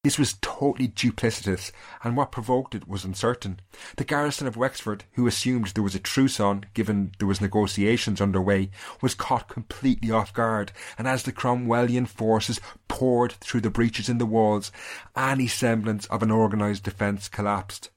this 0.03 0.17
was 0.17 0.37
totally 0.41 0.87
duplicitous, 0.87 1.73
and 2.03 2.15
what 2.15 2.31
provoked 2.31 2.73
it 2.73 2.87
was 2.87 3.03
uncertain. 3.03 3.59
The 3.97 4.05
garrison 4.05 4.47
of 4.47 4.55
Wexford, 4.55 5.03
who 5.13 5.27
assumed 5.27 5.67
there 5.67 5.83
was 5.83 5.95
a 5.95 5.99
truce 5.99 6.39
on, 6.39 6.65
given 6.73 7.11
there 7.19 7.27
was 7.27 7.41
negotiations 7.41 8.21
underway, 8.21 8.71
was 9.01 9.13
caught 9.13 9.49
completely 9.49 10.09
off 10.09 10.33
guard, 10.33 10.71
and 10.97 11.05
as 11.05 11.23
the 11.23 11.33
Cromwellian 11.33 12.07
forces 12.07 12.61
poured 12.87 13.33
through 13.33 13.59
the 13.61 13.69
breaches 13.69 14.07
in 14.07 14.19
the 14.19 14.25
walls, 14.25 14.71
any 15.17 15.47
semblance 15.47 16.05
of 16.05 16.23
an 16.23 16.31
organised 16.31 16.83
defence 16.83 17.27
collapsed. 17.27 17.89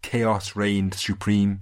Chaos 0.00 0.56
reigned 0.56 0.94
supreme. 0.94 1.60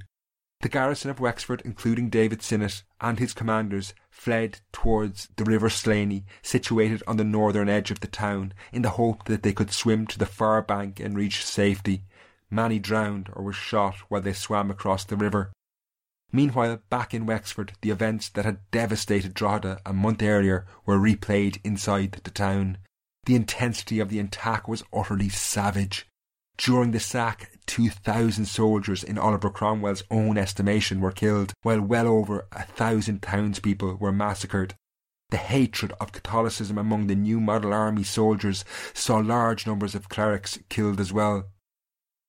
The 0.60 0.68
garrison 0.68 1.10
of 1.10 1.18
Wexford, 1.18 1.62
including 1.64 2.08
David 2.08 2.42
Sinnott 2.42 2.84
and 3.00 3.18
his 3.18 3.32
commanders, 3.34 3.94
fled 4.18 4.58
towards 4.72 5.28
the 5.36 5.44
River 5.44 5.70
Slaney, 5.70 6.24
situated 6.42 7.04
on 7.06 7.18
the 7.18 7.24
northern 7.24 7.68
edge 7.68 7.92
of 7.92 8.00
the 8.00 8.08
town, 8.08 8.52
in 8.72 8.82
the 8.82 8.90
hope 8.90 9.24
that 9.26 9.44
they 9.44 9.52
could 9.52 9.70
swim 9.70 10.08
to 10.08 10.18
the 10.18 10.26
far 10.26 10.60
bank 10.60 10.98
and 10.98 11.16
reach 11.16 11.44
safety. 11.44 12.02
Many 12.50 12.80
drowned 12.80 13.30
or 13.32 13.44
were 13.44 13.52
shot 13.52 13.94
while 14.08 14.20
they 14.20 14.32
swam 14.32 14.72
across 14.72 15.04
the 15.04 15.16
river. 15.16 15.52
Meanwhile, 16.32 16.80
back 16.90 17.14
in 17.14 17.26
Wexford, 17.26 17.74
the 17.80 17.90
events 17.90 18.28
that 18.30 18.44
had 18.44 18.68
devastated 18.72 19.34
Drogheda 19.34 19.80
a 19.86 19.92
month 19.92 20.22
earlier 20.22 20.66
were 20.84 20.98
replayed 20.98 21.60
inside 21.62 22.20
the 22.24 22.30
town. 22.30 22.78
The 23.24 23.36
intensity 23.36 24.00
of 24.00 24.08
the 24.08 24.18
attack 24.18 24.66
was 24.66 24.82
utterly 24.92 25.28
savage. 25.28 26.07
During 26.58 26.90
the 26.90 26.98
sack, 26.98 27.52
2,000 27.66 28.44
soldiers 28.44 29.04
in 29.04 29.16
Oliver 29.16 29.48
Cromwell's 29.48 30.02
own 30.10 30.36
estimation 30.36 31.00
were 31.00 31.12
killed, 31.12 31.52
while 31.62 31.80
well 31.80 32.08
over 32.08 32.48
a 32.50 32.64
thousand 32.64 33.22
townspeople 33.22 33.94
were 33.94 34.10
massacred. 34.10 34.74
The 35.30 35.36
hatred 35.36 35.92
of 36.00 36.10
Catholicism 36.12 36.76
among 36.76 37.06
the 37.06 37.14
new 37.14 37.38
model 37.38 37.72
army 37.72 38.02
soldiers 38.02 38.64
saw 38.92 39.18
large 39.18 39.68
numbers 39.68 39.94
of 39.94 40.08
clerics 40.08 40.58
killed 40.68 40.98
as 40.98 41.12
well. 41.12 41.44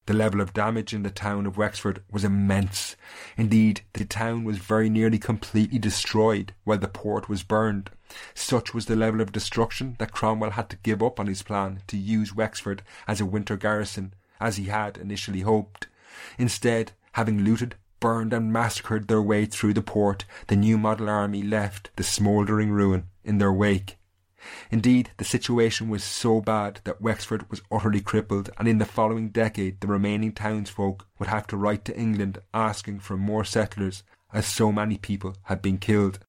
The 0.06 0.13
level 0.13 0.42
of 0.42 0.54
damage 0.54 0.94
in 0.94 1.02
the 1.04 1.10
town 1.10 1.48
of 1.48 1.58
Wexford 1.58 2.04
was 2.12 2.24
immense. 2.24 2.96
Indeed, 3.36 3.82
the 3.94 4.06
town 4.06 4.44
was 4.44 4.58
very 4.60 4.89
nearly 4.89 5.18
completely 5.18 5.80
destroyed 5.80 6.54
while 6.63 6.78
the 6.78 6.88
port 6.88 7.30
was 7.30 7.44
burned. 7.44 7.89
Such 8.36 8.74
was 8.74 8.86
the 8.86 8.96
level 8.96 9.22
of 9.22 9.32
destruction 9.32 9.96
that 9.98 10.12
Cromwell 10.12 10.52
had 10.52 10.70
to 10.70 10.78
give 10.78 11.02
up 11.02 11.20
on 11.20 11.28
his 11.28 11.42
plan 11.44 11.82
to 11.88 11.98
use 11.98 12.34
Wexford 12.34 12.84
as 13.08 13.20
a 13.20 13.26
winter 13.26 13.58
garrison 13.58 14.13
as 14.39 14.58
he 14.58 14.65
had 14.65 14.97
initially 14.97 15.41
hoped. 15.41 15.88
Instead, 16.38 16.91
having 17.13 17.43
looted, 17.43 17.75
burned, 17.99 18.34
and 18.34 18.54
massacred 18.54 19.08
their 19.08 19.21
way 19.21 19.45
through 19.45 19.73
the 19.73 19.82
port, 19.82 20.25
the 20.47 20.56
new 20.56 20.78
model 20.78 21.10
army 21.10 21.43
left 21.43 21.89
the 21.95 22.04
smouldering 22.04 22.71
ruin 22.71 23.06
in 23.23 23.38
their 23.38 23.54
wake. 23.54 23.97
Indeed, 24.71 25.12
the 25.17 25.25
situation 25.25 25.89
was 25.89 26.04
so 26.04 26.39
bad 26.39 26.80
that 26.86 27.02
Wexford 27.02 27.49
was 27.49 27.62
utterly 27.69 28.02
crippled, 28.02 28.49
and 28.58 28.67
in 28.67 28.78
the 28.78 28.86
following 28.86 29.30
decade 29.30 29.82
the 29.82 29.88
remaining 29.88 30.32
townsfolk 30.32 31.06
would 31.19 31.28
have 31.28 31.45
to 31.47 31.58
write 31.58 31.84
to 31.86 31.97
England 31.97 32.39
asking 32.54 32.99
for 32.99 33.17
more 33.17 33.43
settlers, 33.43 34.04
as 34.32 34.45
so 34.45 34.71
many 34.71 34.97
people 34.97 35.36
had 35.43 35.62
been 35.62 35.78
killed. 35.78 36.19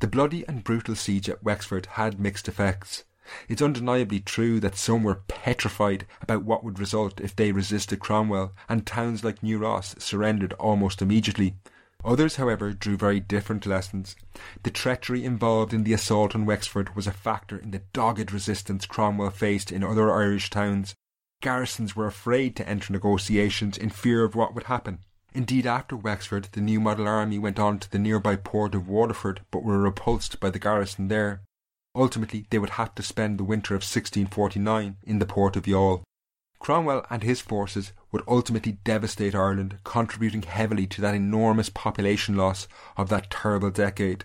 The 0.00 0.06
bloody 0.06 0.46
and 0.48 0.64
brutal 0.64 0.94
siege 0.94 1.28
at 1.28 1.42
Wexford 1.42 1.86
had 1.86 2.18
mixed 2.18 2.48
effects. 2.48 3.04
It's 3.48 3.62
undeniably 3.62 4.20
true 4.20 4.60
that 4.60 4.76
some 4.76 5.02
were 5.02 5.22
petrified 5.28 6.06
about 6.20 6.44
what 6.44 6.64
would 6.64 6.78
result 6.78 7.20
if 7.20 7.36
they 7.36 7.52
resisted 7.52 8.00
Cromwell, 8.00 8.52
and 8.68 8.86
towns 8.86 9.22
like 9.22 9.42
New 9.42 9.58
Ross 9.58 9.94
surrendered 9.98 10.52
almost 10.54 11.02
immediately. 11.02 11.54
Others, 12.04 12.36
however, 12.36 12.72
drew 12.72 12.96
very 12.96 13.20
different 13.20 13.66
lessons. 13.66 14.16
The 14.62 14.70
treachery 14.70 15.24
involved 15.24 15.74
in 15.74 15.84
the 15.84 15.92
assault 15.92 16.34
on 16.34 16.46
Wexford 16.46 16.96
was 16.96 17.06
a 17.06 17.12
factor 17.12 17.58
in 17.58 17.72
the 17.72 17.82
dogged 17.92 18.32
resistance 18.32 18.86
Cromwell 18.86 19.30
faced 19.30 19.70
in 19.70 19.84
other 19.84 20.10
Irish 20.10 20.50
towns. 20.50 20.94
Garrisons 21.42 21.94
were 21.94 22.06
afraid 22.06 22.56
to 22.56 22.68
enter 22.68 22.92
negotiations 22.92 23.76
in 23.76 23.90
fear 23.90 24.24
of 24.24 24.34
what 24.34 24.54
would 24.54 24.64
happen. 24.64 25.00
Indeed, 25.32 25.66
after 25.66 25.96
Wexford, 25.96 26.48
the 26.52 26.60
new 26.60 26.80
model 26.80 27.06
army 27.06 27.38
went 27.38 27.58
on 27.58 27.78
to 27.78 27.90
the 27.90 27.98
nearby 27.98 28.36
port 28.36 28.74
of 28.74 28.88
Waterford, 28.88 29.42
but 29.50 29.62
were 29.62 29.78
repulsed 29.78 30.40
by 30.40 30.50
the 30.50 30.58
garrison 30.58 31.08
there. 31.08 31.42
Ultimately, 31.94 32.46
they 32.50 32.58
would 32.58 32.70
have 32.70 32.94
to 32.94 33.02
spend 33.02 33.38
the 33.38 33.44
winter 33.44 33.74
of 33.74 33.82
1649 33.82 34.96
in 35.02 35.18
the 35.18 35.26
port 35.26 35.56
of 35.56 35.64
Youghal. 35.64 36.02
Cromwell 36.60 37.06
and 37.10 37.22
his 37.22 37.40
forces 37.40 37.92
would 38.12 38.22
ultimately 38.28 38.72
devastate 38.84 39.34
Ireland, 39.34 39.78
contributing 39.82 40.42
heavily 40.42 40.86
to 40.88 41.00
that 41.00 41.14
enormous 41.14 41.70
population 41.70 42.36
loss 42.36 42.68
of 42.96 43.08
that 43.08 43.30
terrible 43.30 43.70
decade. 43.70 44.24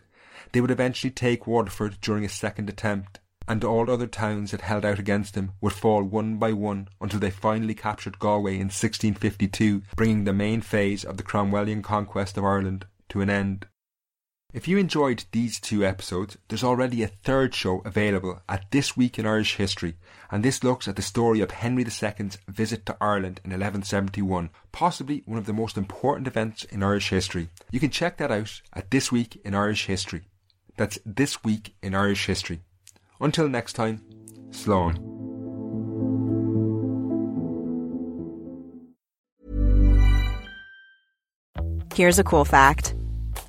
They 0.52 0.62
would 0.62 0.72
eventually 0.72 1.12
take 1.12 1.48
Waterford 1.48 2.00
during 2.02 2.26
a 2.26 2.30
second 2.30 2.70
attempt, 2.70 3.20
and 3.48 3.64
all 3.64 3.90
other 3.90 4.08
towns 4.08 4.52
that 4.52 4.62
held 4.62 4.86
out 4.86 5.00
against 5.00 5.34
them 5.34 5.54
would 5.62 5.74
fall 5.74 6.04
one 6.04 6.38
by 6.38 6.52
one 6.52 6.90
until 7.00 7.20
they 7.20 7.32
finally 7.32 7.74
captured 7.74 8.20
Galway 8.20 8.56
in 8.56 8.68
1652, 8.68 9.84
bringing 9.96 10.24
the 10.26 10.34
main 10.34 10.62
phase 10.62 11.04
of 11.04 11.18
the 11.18 11.24
Cromwellian 11.24 11.82
conquest 11.82 12.38
of 12.38 12.44
Ireland 12.44 12.86
to 13.10 13.22
an 13.22 13.30
end. 13.30 13.68
If 14.56 14.70
you 14.70 14.78
enjoyed 14.78 15.26
these 15.34 15.60
two 15.60 15.86
episodes, 15.86 16.38
there's 16.48 16.64
already 16.64 17.04
a 17.04 17.10
third 17.10 17.54
show 17.54 17.82
available 17.84 18.42
at 18.48 18.72
This 18.72 18.96
Week 18.96 19.20
in 19.20 19.26
Irish 19.26 19.58
History, 19.58 19.96
and 20.32 20.46
this 20.46 20.64
looks 20.64 20.88
at 20.88 20.96
the 20.96 21.02
story 21.02 21.42
of 21.42 21.52
Henry 21.52 21.84
II's 21.84 22.38
visit 22.48 22.86
to 22.86 22.96
Ireland 23.02 23.42
in 23.44 23.52
1171, 23.52 24.50
possibly 24.72 25.24
one 25.26 25.38
of 25.38 25.46
the 25.46 25.52
most 25.52 25.76
important 25.76 26.26
events 26.26 26.64
in 26.64 26.84
Irish 26.84 27.10
history. 27.10 27.50
You 27.70 27.82
can 27.82 27.90
check 27.90 28.16
that 28.16 28.32
out 28.32 28.62
at 28.72 28.92
This 28.92 29.12
Week 29.12 29.42
in 29.44 29.54
Irish 29.54 29.88
History. 29.88 30.22
That's 30.78 31.00
This 31.06 31.44
Week 31.44 31.76
in 31.84 31.94
Irish 31.94 32.26
History. 32.26 32.62
Until 33.20 33.50
next 33.50 33.74
time, 33.74 34.06
Slán. 34.52 34.96
Here's 41.94 42.20
a 42.20 42.24
cool 42.24 42.46
fact 42.46 42.96